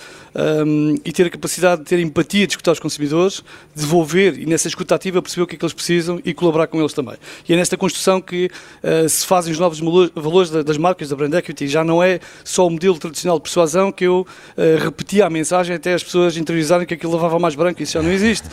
um, 0.66 0.96
e 1.04 1.12
ter 1.12 1.26
a 1.26 1.30
capacidade 1.30 1.82
de 1.82 1.88
ter 1.88 2.00
empatia, 2.00 2.46
de 2.46 2.54
escutar 2.54 2.72
os 2.72 2.80
consumidores, 2.80 3.44
desenvolver 3.76 4.38
e 4.38 4.46
nessa 4.46 4.68
escuta 4.68 4.96
ativa 4.96 5.22
perceber 5.22 5.44
o 5.44 5.48
que 5.48 5.56
é 5.56 5.58
que 5.58 5.66
eles 5.66 5.74
precisam 5.74 6.20
e 6.24 6.34
colaborar 6.34 6.68
com 6.68 6.80
eles 6.80 6.94
também. 6.94 7.16
E 7.48 7.54
é 7.54 7.56
nesta 7.56 7.78
construção 7.78 8.22
que 8.22 8.50
uh, 8.84 9.08
se 9.08 9.26
fazem 9.26 9.52
os 9.52 9.60
novos 9.60 9.80
valores 10.16 10.50
das 10.50 10.78
marcas 10.78 11.10
da 11.10 11.16
brand 11.16 11.34
equity. 11.34 11.68
Já 11.68 11.84
não 11.84 12.02
é 12.02 12.20
só 12.44 12.68
o 12.68 12.70
modelo 12.70 12.98
tradicional 12.98 13.38
de 13.38 13.44
persuasão 13.44 13.92
que 13.92 14.06
eu 14.06 14.26
uh, 14.58 14.84
repetia 14.84 15.26
a 15.26 15.30
mensagem 15.30 15.76
até 15.76 15.94
as 15.94 16.04
pessoas 16.04 16.38
interiorizarem 16.38 16.86
que 16.86 16.94
aquilo 16.94 17.14
lavava 17.14 17.40
mais 17.40 17.56
branco, 17.56 17.82
isso 17.82 17.94
já 17.94 18.02
não 18.02 18.12
existe. 18.12 18.48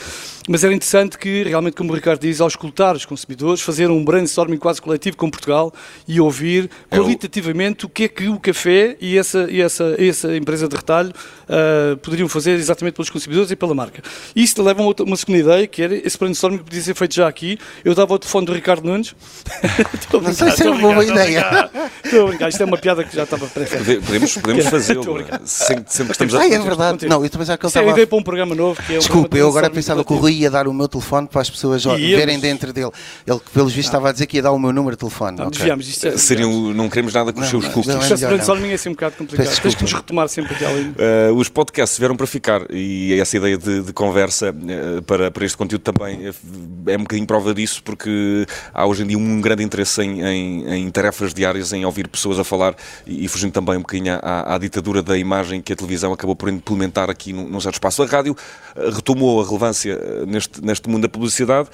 Mas 0.48 0.64
era 0.64 0.72
interessante 0.72 1.18
que, 1.18 1.42
realmente, 1.42 1.74
como 1.74 1.92
o 1.92 1.94
Ricardo 1.94 2.20
diz, 2.20 2.40
ao 2.40 2.48
escutar 2.48 2.96
os 2.96 3.04
consumidores, 3.04 3.60
fazer 3.60 3.90
um 3.90 4.02
brainstorming 4.02 4.56
quase 4.56 4.80
coletivo 4.80 5.14
com 5.16 5.28
Portugal 5.30 5.72
e 6.06 6.18
ouvir 6.20 6.70
é 6.90 6.96
qualitativamente 6.96 7.84
o 7.84 7.88
que 7.88 8.04
é 8.04 8.08
que 8.08 8.28
o 8.28 8.40
café 8.40 8.96
e 8.98 9.18
essa, 9.18 9.46
e 9.50 9.60
essa, 9.60 9.94
essa 9.98 10.34
empresa 10.34 10.66
de 10.66 10.74
retalho 10.74 11.10
uh, 11.10 11.96
poderiam 11.98 12.28
fazer 12.30 12.52
exatamente 12.52 12.94
pelos 12.94 13.10
consumidores 13.10 13.50
e 13.50 13.56
pela 13.56 13.74
marca. 13.74 14.02
Isso 14.34 14.62
leva 14.62 14.82
a 14.82 14.86
uma, 14.86 14.94
uma 15.00 15.16
segunda 15.16 15.38
ideia, 15.38 15.66
que 15.66 15.82
era 15.82 15.94
esse 15.94 16.18
brainstorming 16.18 16.58
que 16.58 16.64
podia 16.64 16.80
ser 16.80 16.94
feito 16.94 17.14
já 17.14 17.28
aqui. 17.28 17.58
Eu 17.84 17.94
dava 17.94 18.14
o 18.14 18.18
telefone 18.18 18.46
do 18.46 18.54
Ricardo 18.54 18.84
Nunes. 18.84 19.14
não 20.20 20.32
sei 20.32 20.50
se 20.50 20.66
é 20.66 20.70
uma 20.70 20.80
boa 20.80 21.04
ideia. 21.04 21.70
Estou 22.04 22.24
a 22.24 22.28
brincar, 22.28 22.48
isto 22.48 22.62
é 22.62 22.66
uma 22.66 22.78
piada 22.78 23.04
que 23.04 23.14
já 23.14 23.24
estava 23.24 23.46
pré-feita. 23.46 24.00
Podemos, 24.00 24.36
podemos 24.36 24.66
fazê-lo, 24.70 25.04
sempre, 25.44 25.84
sempre 25.88 26.06
que 26.06 26.12
estamos 26.12 26.34
a... 26.34 26.40
Ah, 26.40 26.48
é 26.48 26.58
verdade. 26.58 27.06
Não, 27.06 27.22
eu 27.22 27.30
também 27.30 27.46
já 27.46 27.56
que 27.56 27.64
ele 27.64 27.70
estava... 27.70 27.86
Isso 27.86 27.90
é 27.90 27.92
ideia 27.92 28.06
para 28.06 28.18
um 28.18 28.22
programa 28.22 28.54
novo. 28.54 28.82
Que 28.82 28.94
é 28.94 28.98
Desculpa, 28.98 29.36
eu 29.36 29.48
agora 29.48 29.70
pensava 29.70 30.04
que 30.04 30.12
o 30.12 30.16
Rui 30.16 30.32
ia 30.32 30.50
dar 30.50 30.68
o 30.68 30.72
meu 30.72 30.88
telefone 30.88 31.28
para 31.28 31.40
as 31.40 31.50
pessoas 31.50 31.84
verem 31.84 32.38
dentro 32.38 32.72
dele. 32.72 32.90
Ele, 33.26 33.40
pelos 33.52 33.72
vistos, 33.72 33.88
estava 33.88 34.08
a 34.10 34.12
dizer 34.12 34.26
que 34.26 34.36
ia 34.36 34.42
dar 34.42 34.52
o 34.52 34.58
meu 34.58 34.72
número 34.72 34.96
de 34.96 35.00
telefone. 35.00 35.36
Não, 35.38 35.46
okay. 35.46 35.58
desviamos. 35.58 36.04
É, 36.04 36.16
Seriam, 36.16 36.74
não 36.74 36.88
queremos 36.88 37.12
nada 37.12 37.32
com 37.32 37.40
os 37.40 37.48
seus 37.48 37.66
cookies. 37.68 37.94
Isto 37.94 38.24
é 38.24 38.28
brainstorming 38.28 38.70
é 38.70 38.74
assim 38.74 38.88
um 38.88 38.92
bocado 38.92 39.16
complicado. 39.16 39.60
Tens 39.60 39.74
que 39.74 39.82
nos 39.82 39.92
retomar 39.92 40.28
sempre 40.28 40.54
aqui 40.54 40.64
ali. 40.64 40.88
Uh, 40.88 41.34
os 41.34 41.48
podcasts 41.48 41.98
vieram 41.98 42.16
para 42.16 42.26
ficar 42.26 42.62
e 42.70 43.18
essa 43.20 43.36
ideia 43.36 43.58
de, 43.58 43.82
de 43.82 43.92
conversa 43.92 44.50
uh, 44.50 45.02
para, 45.02 45.30
para 45.30 45.44
este 45.44 45.56
conteúdo 45.56 45.82
também 45.82 46.26
é, 46.26 46.92
é 46.92 46.96
um 46.96 47.02
bocadinho 47.02 47.26
prova 47.26 47.54
disso, 47.54 47.82
porque 47.82 48.46
há 48.72 48.86
hoje 48.86 49.02
em 49.02 49.06
dia 49.06 49.18
um 49.18 49.40
grande 49.40 49.62
interesse 49.62 50.02
em, 50.02 50.07
em, 50.08 50.74
em 50.74 50.90
tarefas 50.90 51.32
diárias, 51.32 51.72
em 51.72 51.84
ouvir 51.84 52.08
pessoas 52.08 52.38
a 52.38 52.44
falar 52.44 52.74
e, 53.06 53.24
e 53.24 53.28
fugindo 53.28 53.52
também 53.52 53.76
um 53.76 53.80
bocadinho 53.80 54.14
à, 54.22 54.54
à, 54.54 54.58
ditadura 54.58 55.02
da 55.02 55.16
imagem 55.16 55.60
que 55.60 55.72
a 55.72 55.76
televisão 55.76 56.12
acabou 56.12 56.34
por 56.34 56.48
implementar 56.48 57.10
aqui 57.10 57.32
num, 57.32 57.48
num 57.48 57.60
certo 57.60 57.74
espaço. 57.74 58.02
A 58.02 58.06
rádio 58.06 58.36
uh, 58.76 58.90
retomou 58.90 59.40
a 59.40 59.44
relevância 59.44 59.98
neste, 60.26 60.64
neste 60.64 60.88
mundo 60.88 61.02
da 61.02 61.08
publicidade, 61.08 61.68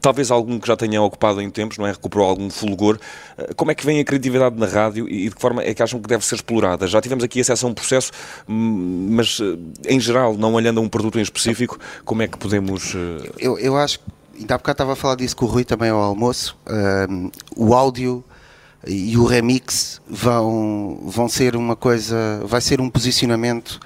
talvez 0.00 0.30
algum 0.30 0.58
que 0.58 0.66
já 0.66 0.76
tenha 0.76 1.00
ocupado 1.02 1.40
em 1.40 1.50
tempos, 1.50 1.78
não 1.78 1.86
é? 1.86 1.92
Recuperou 1.92 2.26
algum 2.26 2.50
fulgor. 2.50 2.98
Como 3.56 3.70
é 3.70 3.74
que 3.74 3.84
vem 3.84 4.00
a 4.00 4.04
criatividade 4.04 4.58
na 4.58 4.66
rádio 4.66 5.08
e 5.08 5.28
de 5.28 5.34
que 5.34 5.40
forma 5.40 5.62
é 5.62 5.74
que 5.74 5.82
acham 5.82 6.00
que 6.00 6.08
deve 6.08 6.24
ser 6.24 6.36
explorada? 6.36 6.86
Já 6.86 7.00
tivemos 7.00 7.24
aqui 7.24 7.40
acesso 7.40 7.66
a 7.66 7.68
um 7.68 7.74
processo, 7.74 8.10
hum, 8.48 9.08
mas 9.10 9.40
em 9.86 10.00
geral, 10.00 10.36
não 10.36 10.54
olhando 10.54 10.78
a 10.78 10.82
um 10.82 10.88
produto 10.88 11.18
em 11.18 11.22
específico, 11.22 11.78
como 12.04 12.22
é 12.22 12.28
que 12.28 12.38
podemos. 12.38 12.94
Eu, 13.38 13.58
eu 13.58 13.76
acho 13.76 13.98
que, 13.98 14.04
ainda 14.42 14.54
há 14.54 14.58
bocado 14.58 14.74
estava 14.74 14.92
a 14.92 14.96
falar 14.96 15.16
disso 15.16 15.36
com 15.36 15.46
o 15.46 15.48
Rui 15.48 15.64
também 15.64 15.90
ao 15.90 16.00
almoço, 16.00 16.56
um, 17.08 17.30
o 17.56 17.74
áudio 17.74 18.22
e 18.86 19.16
o 19.16 19.24
remix 19.24 20.00
vão, 20.08 21.00
vão 21.04 21.28
ser 21.28 21.56
uma 21.56 21.76
coisa, 21.76 22.42
vai 22.44 22.60
ser 22.60 22.80
um 22.80 22.90
posicionamento 22.90 23.80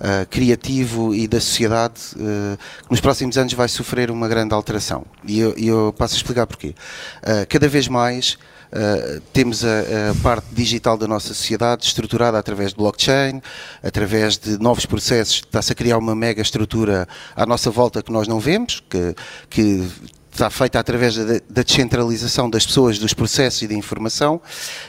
uh, 0.00 0.26
criativo 0.28 1.14
e 1.14 1.28
da 1.28 1.40
sociedade 1.40 2.00
uh, 2.16 2.56
que 2.84 2.90
nos 2.90 3.00
próximos 3.00 3.36
anos 3.36 3.52
vai 3.52 3.68
sofrer 3.68 4.10
uma 4.10 4.28
grande 4.28 4.54
alteração. 4.54 5.04
E 5.24 5.38
eu, 5.38 5.54
eu 5.56 5.94
passo 5.96 6.14
a 6.14 6.16
explicar 6.16 6.46
porquê. 6.46 6.74
Uh, 7.22 7.46
cada 7.48 7.68
vez 7.68 7.88
mais 7.88 8.38
Uh, 8.70 9.20
temos 9.32 9.64
a, 9.64 9.80
a, 10.12 10.22
parte 10.22 10.46
digital 10.52 10.96
da 10.96 11.08
nossa 11.08 11.34
sociedade 11.34 11.84
estruturada 11.84 12.38
através 12.38 12.70
de 12.70 12.76
blockchain, 12.76 13.42
através 13.82 14.38
de 14.38 14.58
novos 14.60 14.86
processos, 14.86 15.42
está-se 15.44 15.72
a 15.72 15.74
criar 15.74 15.98
uma 15.98 16.14
mega 16.14 16.40
estrutura 16.40 17.08
à 17.34 17.44
nossa 17.44 17.68
volta 17.68 18.00
que 18.00 18.12
nós 18.12 18.28
não 18.28 18.38
vemos, 18.38 18.80
que, 18.88 19.16
que 19.48 19.88
está 20.40 20.48
feita 20.48 20.78
através 20.78 21.16
da, 21.16 21.62
descentralização 21.62 22.48
das 22.48 22.64
pessoas, 22.64 22.98
dos 22.98 23.12
processos 23.12 23.60
e 23.60 23.68
da 23.68 23.74
informação 23.74 24.40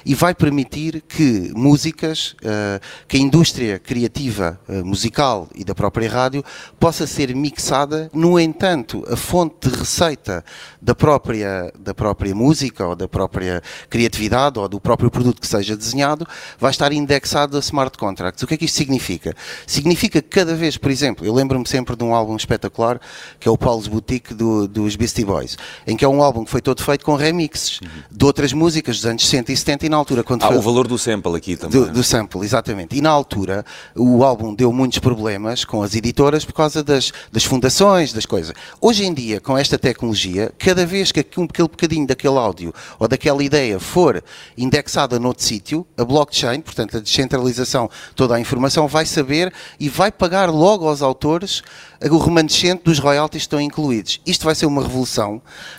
e 0.06 0.16
vai 0.16 0.34
permitir 0.34 1.02
que 1.02 1.52
músicas, 1.54 2.38
eh, 2.42 2.80
que 3.06 3.18
a 3.18 3.20
indústria 3.20 3.78
criativa 3.78 4.58
eh, 4.70 4.82
musical 4.82 5.50
e 5.54 5.66
da 5.66 5.76
própria 5.76 6.10
rádio 6.10 6.42
possa 6.80 7.06
ser 7.06 7.36
mixada. 7.36 8.10
No 8.14 8.40
entanto, 8.40 9.04
a 9.12 9.18
fonte 9.18 9.70
de 9.70 9.76
receita 9.76 10.42
da 10.82 10.96
própria, 10.96 11.74
da 11.78 11.94
própria 11.94 12.34
música 12.34 12.88
ou 12.88 12.96
da 12.96 13.10
própria 13.10 13.62
criatividade 13.90 14.58
ou 14.58 14.70
do 14.70 14.80
próprio 14.80 15.12
produto 15.12 15.42
que 15.42 15.48
seja 15.48 15.76
desenhado 15.76 16.26
vai 16.58 16.72
estar 16.72 16.94
indexado 16.94 17.58
a 17.58 17.60
smart 17.60 17.98
contracts. 17.98 18.42
O 18.42 18.48
que 18.48 18.54
é 18.54 18.58
que 18.58 18.66
isto 18.66 18.78
significa? 18.78 19.36
Significa 19.68 20.22
que 20.22 20.30
cada 20.30 20.56
vez, 20.56 20.78
por 20.78 20.90
exemplo, 20.90 21.26
eu 21.26 21.34
lembro-me 21.34 21.68
sempre 21.68 21.94
de 21.98 22.06
um 22.06 22.16
álbum 22.16 22.38
espetacular 22.38 23.02
que 23.38 23.50
é 23.50 23.52
o 23.52 23.58
Paul's 23.58 23.90
Boutique 23.90 24.34
do, 24.34 24.66
dos 24.66 24.96
Beastie 24.96 25.26
Boys 25.26 25.41
Voice, 25.42 25.58
em 25.86 25.98
que 25.98 26.06
é 26.06 26.08
um 26.08 26.22
álbum 26.22 26.46
que 26.46 26.52
foi 26.52 26.62
todo 26.62 26.84
feito 26.84 27.04
com 27.04 27.16
remixes 27.16 27.82
uhum. 27.82 27.88
de 28.12 28.26
outras 28.26 28.54
músicas 28.54 28.98
dos 28.98 29.06
anos 29.06 29.24
60 29.24 29.52
e 29.52 29.58
70 29.58 29.86
e 29.88 29.90
na 29.90 29.98
altura 29.98 30.24
quando 30.24 30.44
ah, 30.44 30.48
foi... 30.48 30.58
o 30.58 30.62
valor 30.62 30.88
do 30.88 30.98
sample 30.98 31.36
aqui 31.36 31.56
também. 31.56 31.82
Do, 31.82 31.92
do, 31.92 32.04
sample, 32.04 32.42
exatamente. 32.42 32.96
E 32.96 33.02
na 33.02 33.10
altura 33.10 33.66
o 33.96 34.24
álbum 34.24 34.54
deu 34.54 34.72
muitos 34.72 35.00
problemas 35.00 35.66
com 35.66 35.82
as 35.84 35.96
editoras 35.96 36.46
por 36.46 36.54
causa 36.54 36.84
das, 36.84 37.12
das 37.32 37.44
fundações, 37.44 38.14
das 38.14 38.26
coisas. 38.26 38.54
Hoje 38.80 39.06
em 39.06 39.14
dia, 39.14 39.42
com 39.42 39.58
esta 39.58 39.78
tecnologia, 39.78 40.52
cada 40.58 40.86
vez 40.86 41.12
que 41.12 41.20
aquele 41.20 41.48
bocadinho 41.48 42.08
daquele 42.08 42.38
áudio 42.38 42.74
ou 43.00 43.08
daquela 43.08 43.44
ideia 43.44 43.80
for 43.80 44.24
indexada 44.58 45.20
noutro 45.20 45.44
sítio, 45.44 45.86
a 45.98 46.06
blockchain, 46.06 46.62
portanto 46.62 46.98
a 46.98 47.00
descentralização, 47.00 47.90
toda 48.16 48.36
a 48.36 48.40
informação, 48.40 48.88
vai 48.88 49.06
saber 49.06 49.52
e 49.80 49.90
vai 49.90 50.12
pagar 50.12 50.50
logo 50.50 50.88
aos 50.88 51.02
autores 51.02 51.64
o 52.10 52.18
remanescente 52.18 52.84
dos 52.84 52.98
royalties 52.98 53.44
estão 53.44 53.62
incluídos. 53.62 54.20
Isto 54.26 54.46
vai 54.46 54.56
ser 54.56 54.66
uma 54.66 54.82
revolução 54.82 55.21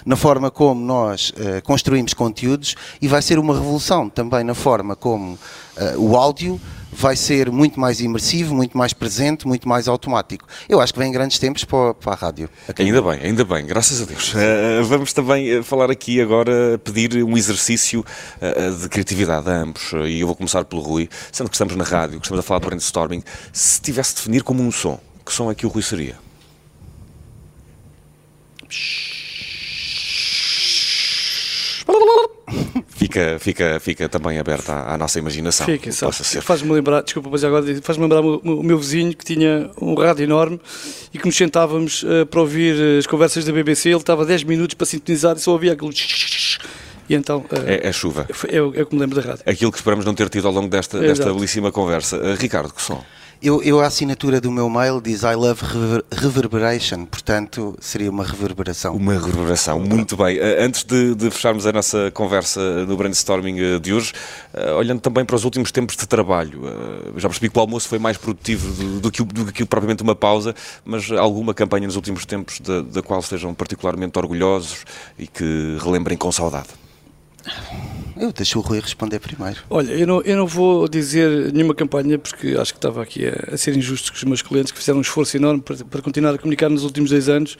na 0.04 0.16
forma 0.16 0.50
como 0.50 0.84
nós 0.84 1.30
uh, 1.30 1.62
construímos 1.64 2.14
conteúdos 2.14 2.74
e 3.00 3.08
vai 3.08 3.22
ser 3.22 3.38
uma 3.38 3.54
revolução 3.54 4.08
também 4.08 4.44
na 4.44 4.54
forma 4.54 4.94
como 4.94 5.32
uh, 5.34 5.38
o 5.98 6.16
áudio 6.16 6.60
vai 6.92 7.16
ser 7.16 7.50
muito 7.50 7.80
mais 7.80 8.00
imersivo, 8.00 8.54
muito 8.54 8.76
mais 8.76 8.92
presente, 8.92 9.48
muito 9.48 9.66
mais 9.66 9.88
automático. 9.88 10.46
Eu 10.68 10.80
acho 10.80 10.92
que 10.92 10.98
vem 10.98 11.10
grandes 11.10 11.38
tempos 11.38 11.64
para, 11.64 11.94
para 11.94 12.12
a 12.12 12.14
rádio. 12.14 12.50
Ainda 12.78 13.00
bem, 13.00 13.20
ainda 13.22 13.44
bem, 13.44 13.66
graças 13.66 14.02
a 14.02 14.04
Deus. 14.04 14.34
Uh, 14.34 14.84
vamos 14.84 15.12
também 15.12 15.62
falar 15.62 15.90
aqui 15.90 16.20
agora, 16.20 16.78
pedir 16.84 17.24
um 17.24 17.36
exercício 17.36 18.00
uh, 18.00 18.76
de 18.76 18.88
criatividade 18.88 19.48
a 19.48 19.52
ambos. 19.52 19.92
E 20.06 20.20
eu 20.20 20.26
vou 20.26 20.36
começar 20.36 20.64
pelo 20.64 20.82
Rui, 20.82 21.08
sendo 21.32 21.48
que 21.48 21.54
estamos 21.54 21.74
na 21.74 21.84
rádio, 21.84 22.20
que 22.20 22.26
estamos 22.26 22.44
a 22.44 22.46
falar 22.46 22.60
de 22.60 22.66
brainstorming. 22.66 23.22
Se 23.52 23.80
tivesse 23.80 24.10
de 24.10 24.16
definir 24.16 24.42
como 24.42 24.62
um 24.62 24.70
som, 24.70 25.00
que 25.24 25.32
som 25.32 25.50
é 25.50 25.54
que 25.54 25.64
o 25.64 25.68
Rui 25.68 25.82
seria? 25.82 26.16
Fica, 32.88 33.38
fica, 33.38 33.80
fica 33.80 34.08
também 34.08 34.38
aberta 34.38 34.72
à, 34.72 34.94
à 34.94 34.98
nossa 34.98 35.18
imaginação. 35.18 35.66
Fica, 35.66 35.90
Faz-me 36.42 36.72
lembrar, 36.72 37.02
desculpa, 37.02 37.28
mas 37.30 37.42
agora 37.42 37.64
faz-me 37.82 38.04
lembrar 38.04 38.20
o, 38.20 38.36
o, 38.38 38.62
meu 38.62 38.78
vizinho 38.78 39.14
que 39.14 39.24
tinha 39.24 39.70
um 39.80 39.94
rádio 39.94 40.24
enorme 40.24 40.60
e 41.12 41.18
que 41.18 41.26
nos 41.26 41.36
sentávamos 41.36 42.02
uh, 42.02 42.26
para 42.26 42.40
ouvir 42.40 42.76
eh, 42.78 42.98
as 42.98 43.06
conversas 43.06 43.44
da 43.44 43.52
BBC. 43.52 43.88
Ele 43.88 43.96
estava 43.96 44.24
10 44.24 44.44
minutos 44.44 44.74
para 44.74 44.86
sintonizar 44.86 45.36
e 45.36 45.40
só 45.40 45.52
ouvia 45.52 45.72
aquilo. 45.72 45.90
E 47.08 47.14
então, 47.14 47.38
uh, 47.38 47.46
é, 47.66 47.88
é, 47.88 47.92
chuva. 47.92 48.26
É, 48.48 48.56
é 48.56 48.62
o 48.62 48.86
que 48.86 48.94
me 48.94 49.00
lembro 49.00 49.20
da 49.20 49.28
rádio. 49.28 49.44
Aquilo 49.46 49.72
que 49.72 49.78
esperamos 49.78 50.04
não 50.04 50.14
ter 50.14 50.28
tido 50.28 50.46
ao 50.46 50.54
longo 50.54 50.68
desta, 50.68 50.98
desta 50.98 51.32
belíssima 51.32 51.72
conversa. 51.72 52.16
Uh, 52.16 52.34
Ricardo, 52.34 52.72
que 52.72 52.82
som? 52.82 53.02
Eu, 53.42 53.60
eu, 53.60 53.80
a 53.80 53.86
assinatura 53.88 54.40
do 54.40 54.52
meu 54.52 54.70
mail 54.70 55.00
diz 55.00 55.24
I 55.24 55.34
love 55.34 55.60
rever 55.64 56.04
reverberation, 56.12 57.04
portanto 57.04 57.76
seria 57.80 58.08
uma 58.08 58.24
reverberação. 58.24 58.94
Uma 58.94 59.14
reverberação, 59.14 59.80
muito 59.80 60.16
bem. 60.16 60.38
Eh, 60.38 60.64
antes 60.64 60.84
de, 60.84 61.16
de 61.16 61.28
fecharmos 61.28 61.66
a 61.66 61.72
nossa 61.72 62.12
conversa 62.12 62.86
no 62.86 62.96
brainstorming 62.96 63.58
eh, 63.58 63.78
de 63.80 63.92
hoje, 63.92 64.12
olhando 64.78 65.00
também 65.00 65.24
para 65.24 65.34
os 65.34 65.44
últimos 65.44 65.72
tempos 65.72 65.96
de 65.96 66.06
trabalho, 66.06 66.62
já 67.16 67.28
percebi 67.28 67.50
que 67.50 67.58
o 67.58 67.60
almoço 67.60 67.88
foi 67.88 67.98
mais 67.98 68.16
produtivo 68.16 68.70
do, 68.72 69.00
do, 69.00 69.10
que, 69.10 69.24
do 69.24 69.52
que 69.52 69.64
propriamente 69.64 70.04
uma 70.04 70.14
pausa, 70.14 70.54
mas 70.84 71.10
alguma 71.10 71.52
campanha 71.52 71.88
nos 71.88 71.96
últimos 71.96 72.24
tempos 72.24 72.60
da, 72.60 72.80
da 72.80 73.02
qual 73.02 73.18
estejam 73.18 73.52
particularmente 73.54 74.16
orgulhosos 74.20 74.84
e 75.18 75.26
que 75.26 75.78
relembrem 75.82 76.16
com 76.16 76.30
saudade? 76.30 76.68
Eu 78.22 78.30
deixo 78.30 78.60
o 78.60 78.62
Rui 78.62 78.78
responder 78.78 79.18
primeiro. 79.18 79.58
Olha, 79.68 79.90
eu 79.90 80.06
não, 80.06 80.22
eu 80.22 80.36
não 80.36 80.46
vou 80.46 80.86
dizer 80.86 81.52
nenhuma 81.52 81.74
campanha, 81.74 82.16
porque 82.16 82.54
acho 82.56 82.72
que 82.72 82.78
estava 82.78 83.02
aqui 83.02 83.26
a, 83.26 83.54
a 83.54 83.56
ser 83.56 83.76
injusto 83.76 84.12
com 84.12 84.16
os 84.16 84.22
meus 84.22 84.40
clientes 84.40 84.70
que 84.70 84.78
fizeram 84.78 85.00
um 85.00 85.02
esforço 85.02 85.36
enorme 85.36 85.60
para, 85.60 85.84
para 85.84 86.00
continuar 86.00 86.32
a 86.32 86.38
comunicar 86.38 86.68
nos 86.68 86.84
últimos 86.84 87.10
dois 87.10 87.28
anos 87.28 87.58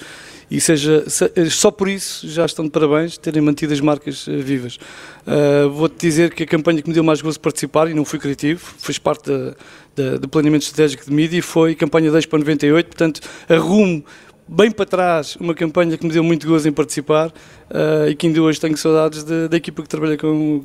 e 0.49 0.61
seja 0.61 1.02
se, 1.11 1.50
só 1.50 1.73
por 1.73 1.88
isso 1.88 2.28
já 2.28 2.47
estão 2.47 2.64
de 2.64 2.71
parabéns 2.71 3.19
terem 3.19 3.42
mantido 3.42 3.73
as 3.73 3.81
marcas 3.81 4.28
uh, 4.28 4.38
vivas. 4.38 4.78
Uh, 5.26 5.69
Vou-te 5.71 5.97
dizer 5.99 6.32
que 6.32 6.45
a 6.45 6.47
campanha 6.47 6.80
que 6.80 6.89
me 6.89 6.95
deu 6.95 7.02
mais 7.02 7.21
gozo 7.21 7.39
de 7.39 7.41
participar, 7.41 7.91
e 7.91 7.95
não 7.95 8.04
fui 8.04 8.21
criativo, 8.21 8.60
fez 8.78 9.00
parte 9.00 9.32
da, 9.32 9.56
da, 9.97 10.17
do 10.19 10.28
planeamento 10.28 10.63
estratégico 10.63 11.04
de 11.04 11.13
mídia, 11.13 11.43
foi 11.43 11.73
a 11.73 11.75
campanha 11.75 12.08
10 12.13 12.26
para 12.26 12.39
98, 12.39 12.87
portanto, 12.87 13.21
arrumo 13.49 14.04
bem 14.52 14.71
para 14.71 14.84
trás 14.84 15.34
uma 15.36 15.54
campanha 15.54 15.97
que 15.97 16.06
me 16.06 16.12
deu 16.12 16.23
muito 16.23 16.47
gozo 16.47 16.69
em 16.69 16.73
participar 16.73 17.28
uh, 17.28 18.08
e 18.08 18.15
que 18.15 18.26
ainda 18.26 18.43
hoje 18.43 18.60
tenho 18.60 18.76
saudades 18.76 19.25
de, 19.25 19.49
da 19.49 19.56
equipa 19.56 19.82
que 19.82 19.88
trabalha 19.88 20.19
com, 20.19 20.62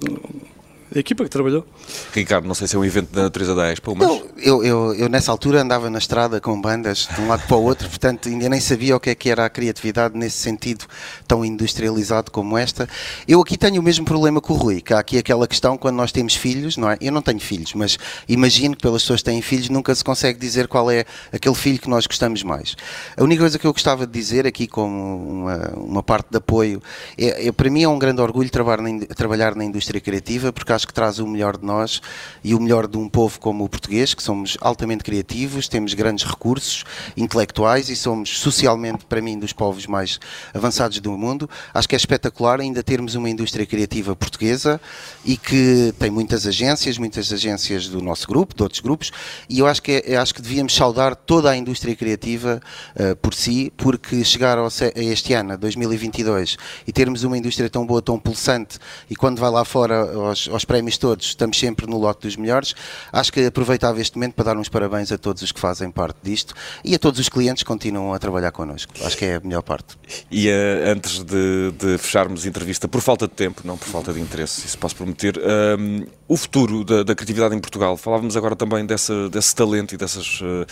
a 0.93 0.99
equipa 0.99 1.23
que 1.23 1.29
trabalhou. 1.29 1.65
Ricardo, 2.13 2.47
não 2.47 2.55
sei 2.55 2.67
se 2.67 2.75
é 2.75 2.79
um 2.79 2.85
evento 2.85 3.11
da 3.13 3.23
natureza 3.23 3.53
da 3.53 3.71
Expo, 3.71 3.95
mas... 3.95 4.07
Não, 4.07 4.23
eu, 4.37 4.63
eu, 4.63 4.93
eu, 4.95 5.09
nessa 5.09 5.31
altura 5.31 5.61
andava 5.61 5.89
na 5.89 5.97
estrada 5.97 6.39
com 6.39 6.59
bandas 6.59 7.07
de 7.13 7.21
um 7.21 7.27
lado 7.27 7.45
para 7.47 7.57
o 7.57 7.63
outro, 7.63 7.89
portanto 7.89 8.29
ainda 8.29 8.47
nem 8.49 8.59
sabia 8.59 8.95
o 8.95 8.99
que 8.99 9.09
é 9.09 9.15
que 9.15 9.29
era 9.29 9.45
a 9.45 9.49
criatividade 9.49 10.17
nesse 10.17 10.37
sentido 10.37 10.85
tão 11.27 11.43
industrializado 11.43 12.31
como 12.31 12.57
esta. 12.57 12.87
Eu 13.27 13.41
aqui 13.41 13.57
tenho 13.57 13.81
o 13.81 13.83
mesmo 13.83 14.05
problema 14.05 14.39
com 14.39 14.53
o 14.53 14.57
Rui, 14.57 14.81
que 14.81 14.93
há 14.93 14.99
aqui 14.99 15.17
aquela 15.17 15.47
questão 15.47 15.77
quando 15.77 15.95
nós 15.95 16.11
temos 16.11 16.35
filhos, 16.35 16.77
não 16.77 16.89
é? 16.89 16.97
Eu 17.01 17.11
não 17.11 17.21
tenho 17.21 17.39
filhos, 17.39 17.73
mas 17.73 17.97
imagino 18.27 18.75
que 18.75 18.81
pelas 18.81 19.01
pessoas 19.01 19.21
que 19.21 19.25
têm 19.25 19.41
filhos 19.41 19.69
nunca 19.69 19.93
se 19.93 20.03
consegue 20.03 20.39
dizer 20.39 20.67
qual 20.67 20.89
é 20.89 21.05
aquele 21.31 21.55
filho 21.55 21.79
que 21.79 21.89
nós 21.89 22.07
gostamos 22.07 22.43
mais. 22.43 22.75
A 23.15 23.23
única 23.23 23.41
coisa 23.41 23.59
que 23.59 23.67
eu 23.67 23.73
gostava 23.73 24.07
de 24.07 24.13
dizer 24.13 24.47
aqui 24.47 24.67
como 24.67 25.43
uma, 25.43 25.69
uma 25.75 26.03
parte 26.03 26.29
de 26.31 26.37
apoio, 26.37 26.81
é, 27.17 27.47
é, 27.47 27.51
para 27.51 27.69
mim 27.69 27.83
é 27.83 27.89
um 27.89 27.99
grande 27.99 28.21
orgulho 28.21 28.49
trabalhar 28.49 28.81
na, 28.81 29.05
trabalhar 29.07 29.55
na 29.55 29.65
indústria 29.65 29.99
criativa, 29.99 30.53
porque 30.53 30.71
acho 30.77 30.87
que 30.87 30.93
traz 30.93 31.19
o 31.19 31.27
melhor 31.27 31.57
de 31.57 31.65
nós 31.65 32.01
e 32.43 32.55
o 32.55 32.59
melhor 32.59 32.87
de 32.87 32.97
um 32.97 33.09
povo 33.09 33.39
como 33.39 33.65
o 33.65 33.69
português, 33.69 34.13
que 34.13 34.23
somos 34.23 34.57
altamente 34.61 35.03
criativos, 35.03 35.67
temos 35.67 35.93
grandes 35.93 36.23
recursos 36.23 36.85
intelectuais 37.17 37.89
e 37.89 37.95
somos 37.95 38.39
socialmente, 38.39 39.05
para 39.05 39.21
mim, 39.21 39.37
dos 39.37 39.51
povos 39.51 39.87
mais 39.87 40.19
avançados 40.53 40.99
do 40.99 41.11
mundo. 41.17 41.49
Acho 41.73 41.89
que 41.89 41.95
é 41.95 41.97
espetacular 41.97 42.61
ainda 42.61 42.81
termos 42.83 43.15
uma 43.15 43.29
indústria 43.29 43.65
criativa 43.65 44.15
portuguesa 44.15 44.79
e 45.25 45.35
que 45.35 45.93
tem 45.99 46.09
muitas 46.09 46.45
agências, 46.45 46.97
muitas 46.97 47.33
agências 47.33 47.87
do 47.87 48.01
nosso 48.01 48.27
grupo, 48.27 48.55
de 48.55 48.63
outros 48.63 48.79
grupos, 48.79 49.11
e 49.49 49.59
eu 49.59 49.67
acho 49.67 49.81
que, 49.81 50.03
é, 50.05 50.15
acho 50.15 50.33
que 50.33 50.41
devíamos 50.41 50.75
saudar 50.75 51.15
toda 51.15 51.49
a 51.49 51.57
indústria 51.57 51.95
criativa 51.95 52.61
uh, 52.95 53.15
por 53.17 53.33
si, 53.33 53.73
porque 53.75 54.23
chegar 54.23 54.57
ao, 54.57 54.67
a 54.67 55.01
este 55.01 55.33
ano, 55.33 55.57
2022, 55.57 56.57
e 56.85 56.91
termos 56.91 57.23
uma 57.23 57.37
indústria 57.37 57.69
tão 57.69 57.85
boa, 57.85 58.01
tão 58.01 58.19
pulsante, 58.19 58.77
e 59.09 59.15
quando 59.15 59.39
vai 59.39 59.49
lá 59.49 59.65
fora 59.65 60.11
aos, 60.11 60.47
aos 60.47 60.65
prémios 60.67 60.97
todos, 60.97 61.27
estamos 61.27 61.57
sempre 61.57 61.87
no 61.87 61.97
lote 61.97 62.27
dos 62.27 62.35
melhores. 62.35 62.75
Acho 63.11 63.31
que 63.31 63.45
aproveitava 63.45 63.99
este 63.99 64.17
momento 64.17 64.33
para 64.33 64.45
dar 64.45 64.57
uns 64.57 64.69
parabéns 64.69 65.11
a 65.11 65.17
todos 65.17 65.41
os 65.41 65.51
que 65.51 65.59
fazem 65.59 65.89
parte 65.89 66.17
disto 66.21 66.53
e 66.83 66.93
a 66.93 66.99
todos 66.99 67.19
os 67.19 67.29
clientes 67.29 67.63
que 67.63 67.67
continuam 67.67 68.13
a 68.13 68.19
trabalhar 68.19 68.51
connosco. 68.51 68.93
Acho 69.03 69.17
que 69.17 69.25
é 69.25 69.35
a 69.35 69.39
melhor 69.39 69.63
parte. 69.63 69.97
E 70.29 70.49
uh, 70.49 70.51
antes 70.87 71.23
de, 71.23 71.71
de, 71.71 71.97
fecharmos 71.97 72.45
a 72.45 72.49
entrevista, 72.49 72.87
por 72.87 73.01
falta 73.01 73.27
de 73.27 73.33
tempo, 73.33 73.61
não 73.63 73.77
por 73.77 73.87
falta 73.87 74.13
de 74.13 74.19
interesse, 74.19 74.65
isso 74.65 74.77
posso 74.77 74.95
prometer, 74.95 75.37
uh, 75.37 76.07
o 76.27 76.35
futuro 76.35 76.83
da, 76.83 77.03
da, 77.03 77.15
criatividade 77.15 77.55
em 77.55 77.59
Portugal. 77.59 77.95
Falávamos 77.95 78.35
agora 78.35 78.55
também 78.55 78.85
dessa, 78.85 79.29
desse 79.29 79.55
talento 79.55 79.95
e 79.95 79.97
dessas 79.97 80.41
uh, 80.41 80.67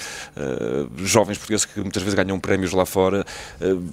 jovens 0.98 1.38
portugueses 1.38 1.66
que 1.66 1.80
muitas 1.80 2.04
vezes 2.04 2.16
ganham 2.16 2.38
prémios 2.40 2.74
lá 2.74 2.86
fora. 2.86 3.26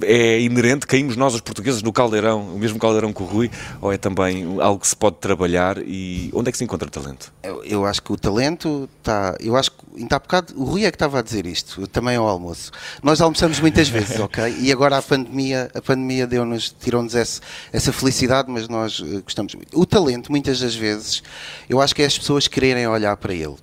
é 0.02 0.40
inerente, 0.40 0.86
caímos 0.86 1.16
nós 1.16 1.34
os 1.34 1.40
portugueses 1.40 1.82
no 1.82 1.92
caldeirão, 1.92 2.40
o 2.54 2.58
mesmo 2.58 2.78
caldeirão 2.78 3.12
que 3.12 3.22
o 3.22 3.26
Rui, 3.26 3.50
ou 3.80 3.92
é 3.92 3.96
também 3.96 4.60
algo 4.60 4.80
que 4.80 4.88
se 4.88 4.96
pode 4.96 5.16
trabalhar 5.16 5.78
e 5.94 6.31
onde 6.33 6.48
é 6.48 6.52
que 6.52 6.57
se 6.57 6.64
encontra 6.64 6.88
talento? 6.88 7.31
Eu, 7.42 7.62
eu 7.64 7.85
acho 7.85 8.02
que 8.02 8.11
o 8.11 8.16
talento 8.16 8.88
está. 8.98 9.37
Eu 9.38 9.55
acho 9.55 9.72
que 9.72 9.78
ainda 9.98 10.16
há 10.16 10.18
bocado 10.18 10.55
o 10.57 10.64
Rui 10.64 10.87
é 10.87 10.90
que 10.90 10.96
estava 10.96 11.18
a 11.18 11.22
dizer 11.22 11.44
isto, 11.44 11.87
também 11.87 12.16
ao 12.16 12.26
almoço. 12.26 12.70
Nós 13.02 13.20
almoçamos 13.20 13.61
muitas 13.61 13.90
vezes, 13.90 14.16
ok? 14.20 14.57
E 14.59 14.72
agora 14.72 14.96
a 14.96 15.02
pandemia, 15.02 15.70
a 15.74 15.83
pandemia 15.83 16.26
deu-nos, 16.26 16.74
tirou-nos 16.81 17.14
essa 17.14 17.92
felicidade, 17.92 18.50
mas 18.50 18.68
nós 18.68 19.00
uh, 19.00 19.22
gostamos 19.22 19.55
muito. 19.55 19.78
O 19.78 19.85
talento, 19.85 20.33
muitas 20.33 20.61
das 20.61 20.74
vezes, 20.74 21.22
eu 21.68 21.78
acho 21.78 21.94
que 21.94 22.00
é 22.00 22.07
as 22.07 22.18
pessoas 22.18 22.48
quererem 22.48 22.87
olhar 22.87 23.14
para 23.18 23.35
ele. 23.35 23.57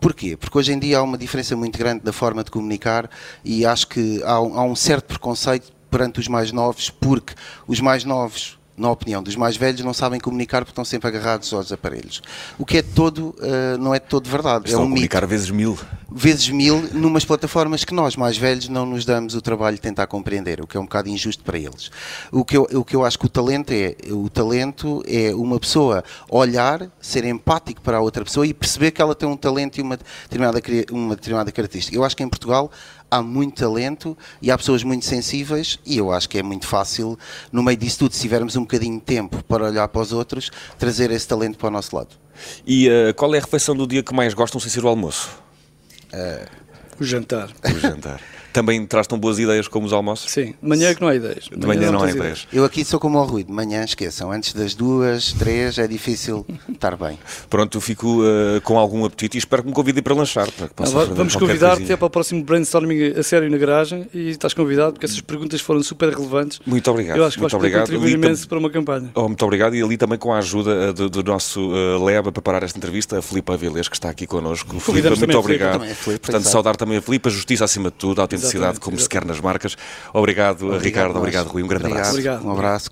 Porquê? 0.00 0.38
Porque 0.38 0.56
hoje 0.56 0.72
em 0.72 0.78
dia 0.78 1.00
há 1.00 1.02
uma 1.02 1.18
diferença 1.18 1.54
muito 1.54 1.78
grande 1.78 2.00
da 2.02 2.14
forma 2.14 2.42
de 2.42 2.50
comunicar 2.50 3.10
e 3.44 3.66
acho 3.66 3.88
que 3.88 4.22
há 4.22 4.36
há 4.36 4.62
um 4.62 4.74
certo 4.74 5.04
preconceito 5.04 5.70
perante 5.90 6.18
os 6.18 6.28
mais 6.28 6.50
novos, 6.50 6.88
porque 6.88 7.34
os 7.66 7.78
mais 7.78 8.04
novos 8.04 8.57
na 8.78 8.90
opinião 8.90 9.22
dos 9.22 9.36
mais 9.36 9.56
velhos, 9.56 9.80
não 9.82 9.92
sabem 9.92 10.20
comunicar 10.20 10.60
porque 10.60 10.70
estão 10.70 10.84
sempre 10.84 11.08
agarrados 11.08 11.52
aos 11.52 11.72
aparelhos. 11.72 12.22
O 12.58 12.64
que 12.64 12.78
é 12.78 12.82
todo, 12.82 13.34
uh, 13.38 13.78
não 13.78 13.94
é 13.94 13.98
todo 13.98 14.28
verdade. 14.28 14.66
Estão 14.66 14.80
é 14.80 14.84
um 14.84 14.86
a 14.86 14.90
comunicar 14.90 15.22
mito. 15.22 15.30
vezes 15.30 15.50
mil. 15.50 15.78
Vezes 16.10 16.48
mil, 16.48 16.88
numas 16.92 17.24
plataformas 17.24 17.84
que 17.84 17.92
nós, 17.92 18.16
mais 18.16 18.38
velhos, 18.38 18.68
não 18.68 18.86
nos 18.86 19.04
damos 19.04 19.34
o 19.34 19.42
trabalho 19.42 19.76
de 19.76 19.82
tentar 19.82 20.06
compreender, 20.06 20.60
o 20.60 20.66
que 20.66 20.76
é 20.76 20.80
um 20.80 20.84
bocado 20.84 21.08
injusto 21.08 21.44
para 21.44 21.58
eles. 21.58 21.90
O 22.32 22.44
que 22.44 22.56
eu, 22.56 22.66
o 22.72 22.84
que 22.84 22.96
eu 22.96 23.04
acho 23.04 23.18
que 23.18 23.26
o 23.26 23.28
talento 23.28 23.72
é, 23.72 23.94
o 24.10 24.28
talento 24.28 25.02
é 25.06 25.34
uma 25.34 25.58
pessoa 25.58 26.02
olhar, 26.30 26.88
ser 27.00 27.24
empático 27.24 27.82
para 27.82 27.98
a 27.98 28.00
outra 28.00 28.24
pessoa 28.24 28.46
e 28.46 28.54
perceber 28.54 28.90
que 28.90 29.02
ela 29.02 29.14
tem 29.14 29.28
um 29.28 29.36
talento 29.36 29.78
e 29.78 29.82
uma 29.82 29.98
determinada, 30.22 30.62
uma 30.90 31.14
determinada 31.14 31.52
característica. 31.52 31.96
Eu 31.96 32.04
acho 32.04 32.16
que 32.16 32.22
em 32.22 32.28
Portugal 32.28 32.70
há 33.10 33.22
muito 33.22 33.60
talento 33.60 34.16
e 34.40 34.50
há 34.50 34.58
pessoas 34.58 34.82
muito 34.82 35.04
sensíveis 35.04 35.78
e 35.84 35.98
eu 35.98 36.12
acho 36.12 36.28
que 36.28 36.38
é 36.38 36.42
muito 36.42 36.66
fácil, 36.66 37.18
no 37.50 37.62
meio 37.62 37.76
disso 37.76 38.00
tudo, 38.00 38.14
se 38.14 38.20
tivermos 38.20 38.56
um 38.56 38.62
bocadinho 38.62 38.98
de 38.98 39.04
tempo 39.04 39.42
para 39.44 39.64
olhar 39.64 39.88
para 39.88 40.00
os 40.00 40.12
outros, 40.12 40.50
trazer 40.78 41.10
esse 41.10 41.26
talento 41.26 41.58
para 41.58 41.68
o 41.68 41.70
nosso 41.70 41.94
lado. 41.94 42.16
E 42.66 42.88
uh, 42.88 43.14
qual 43.14 43.34
é 43.34 43.38
a 43.38 43.40
refeição 43.40 43.74
do 43.74 43.86
dia 43.86 44.02
que 44.02 44.14
mais 44.14 44.34
gostam 44.34 44.60
sem 44.60 44.70
ser 44.70 44.84
o 44.84 44.88
almoço? 44.88 45.30
Uh, 46.12 46.48
o 47.00 47.04
jantar. 47.04 47.50
O 47.64 47.78
jantar. 47.78 48.20
Também 48.52 48.84
traz 48.86 49.06
tão 49.06 49.18
boas 49.18 49.38
ideias 49.38 49.68
como 49.68 49.86
os 49.86 49.92
almoços? 49.92 50.30
Sim, 50.30 50.54
de 50.60 50.68
manhã 50.68 50.88
é 50.88 50.94
que 50.94 51.00
não 51.00 51.08
há 51.08 51.14
ideias. 51.14 51.44
De 51.44 51.66
manhã 51.66 51.90
não 51.90 52.00
há 52.00 52.06
tens 52.06 52.16
ideias. 52.16 52.48
Eu 52.52 52.64
aqui 52.64 52.84
sou 52.84 52.98
como 52.98 53.18
o 53.18 53.24
Rui, 53.24 53.44
de 53.44 53.52
manhã 53.52 53.84
esqueçam, 53.84 54.32
antes 54.32 54.52
das 54.52 54.74
duas, 54.74 55.32
três, 55.32 55.78
é 55.78 55.86
difícil 55.86 56.46
estar 56.68 56.96
bem. 56.96 57.18
Pronto, 57.48 57.78
eu 57.78 57.80
fico 57.80 58.22
uh, 58.22 58.60
com 58.62 58.78
algum 58.78 59.04
apetite 59.04 59.36
e 59.36 59.38
espero 59.38 59.62
que 59.62 59.68
me 59.68 59.74
convidem 59.74 60.02
para 60.02 60.14
lanchar. 60.14 60.50
Para 60.52 60.68
que 60.68 60.74
possa 60.74 61.06
Não, 61.06 61.14
vamos 61.14 61.36
convidar-te 61.36 61.84
para 61.96 62.06
o 62.06 62.10
próximo 62.10 62.42
brainstorming 62.42 63.12
a 63.18 63.22
sério 63.22 63.50
na 63.50 63.58
garagem 63.58 64.06
e 64.14 64.30
estás 64.30 64.54
convidado 64.54 64.92
porque 64.94 65.06
essas 65.06 65.20
perguntas 65.20 65.60
foram 65.60 65.82
super 65.82 66.08
relevantes. 66.10 66.60
Muito 66.66 66.90
obrigado. 66.90 67.16
Eu 67.18 67.24
acho 67.24 67.36
que 67.36 67.42
muito 67.42 67.52
vais 67.52 67.60
obrigado. 67.60 67.80
contribuir 67.82 68.14
Ali 68.14 68.14
imenso 68.14 68.48
para 68.48 68.58
uma 68.58 68.70
campanha. 68.70 69.10
Oh, 69.14 69.28
muito 69.28 69.44
obrigado 69.44 69.74
e 69.74 69.82
ali 69.82 69.96
também 69.96 70.18
com 70.18 70.32
a 70.32 70.38
ajuda 70.38 70.90
uh, 70.90 70.92
do, 70.92 71.10
do 71.10 71.24
nosso 71.24 71.60
uh, 71.70 72.04
Leb 72.04 72.28
a 72.28 72.32
preparar 72.32 72.62
esta 72.62 72.78
entrevista, 72.78 73.18
a 73.18 73.22
Filipe 73.22 73.52
Avilés, 73.52 73.88
que 73.88 73.96
está 73.96 74.10
aqui 74.10 74.26
connosco. 74.26 74.78
Filipe, 74.80 75.08
muito 75.08 75.20
Filipe. 75.20 75.36
obrigado. 75.36 75.72
Também 75.80 75.94
Filipe, 75.94 76.20
Portanto, 76.20 76.42
exato. 76.42 76.52
saudar 76.52 76.76
também 76.76 76.98
a 76.98 77.02
Filipe, 77.02 77.28
a 77.28 77.32
justiça 77.32 77.64
acima 77.64 77.90
de 77.90 77.96
tudo, 77.96 78.20
a 78.20 78.24
autenticidade 78.38 78.72
Exatamente, 78.72 78.80
como 78.80 78.96
se 78.96 79.02
exatamente. 79.02 79.26
quer 79.26 79.28
nas 79.34 79.40
marcas. 79.40 79.76
Obrigado, 80.12 80.78
Ricardo, 80.78 81.08
nós. 81.14 81.18
obrigado, 81.18 81.46
Rui. 81.48 81.62
Um 81.62 81.66
grande 81.68 81.86
abraço. 81.86 82.10
Obrigado. 82.10 82.46
Um 82.46 82.52
abraço. 82.52 82.90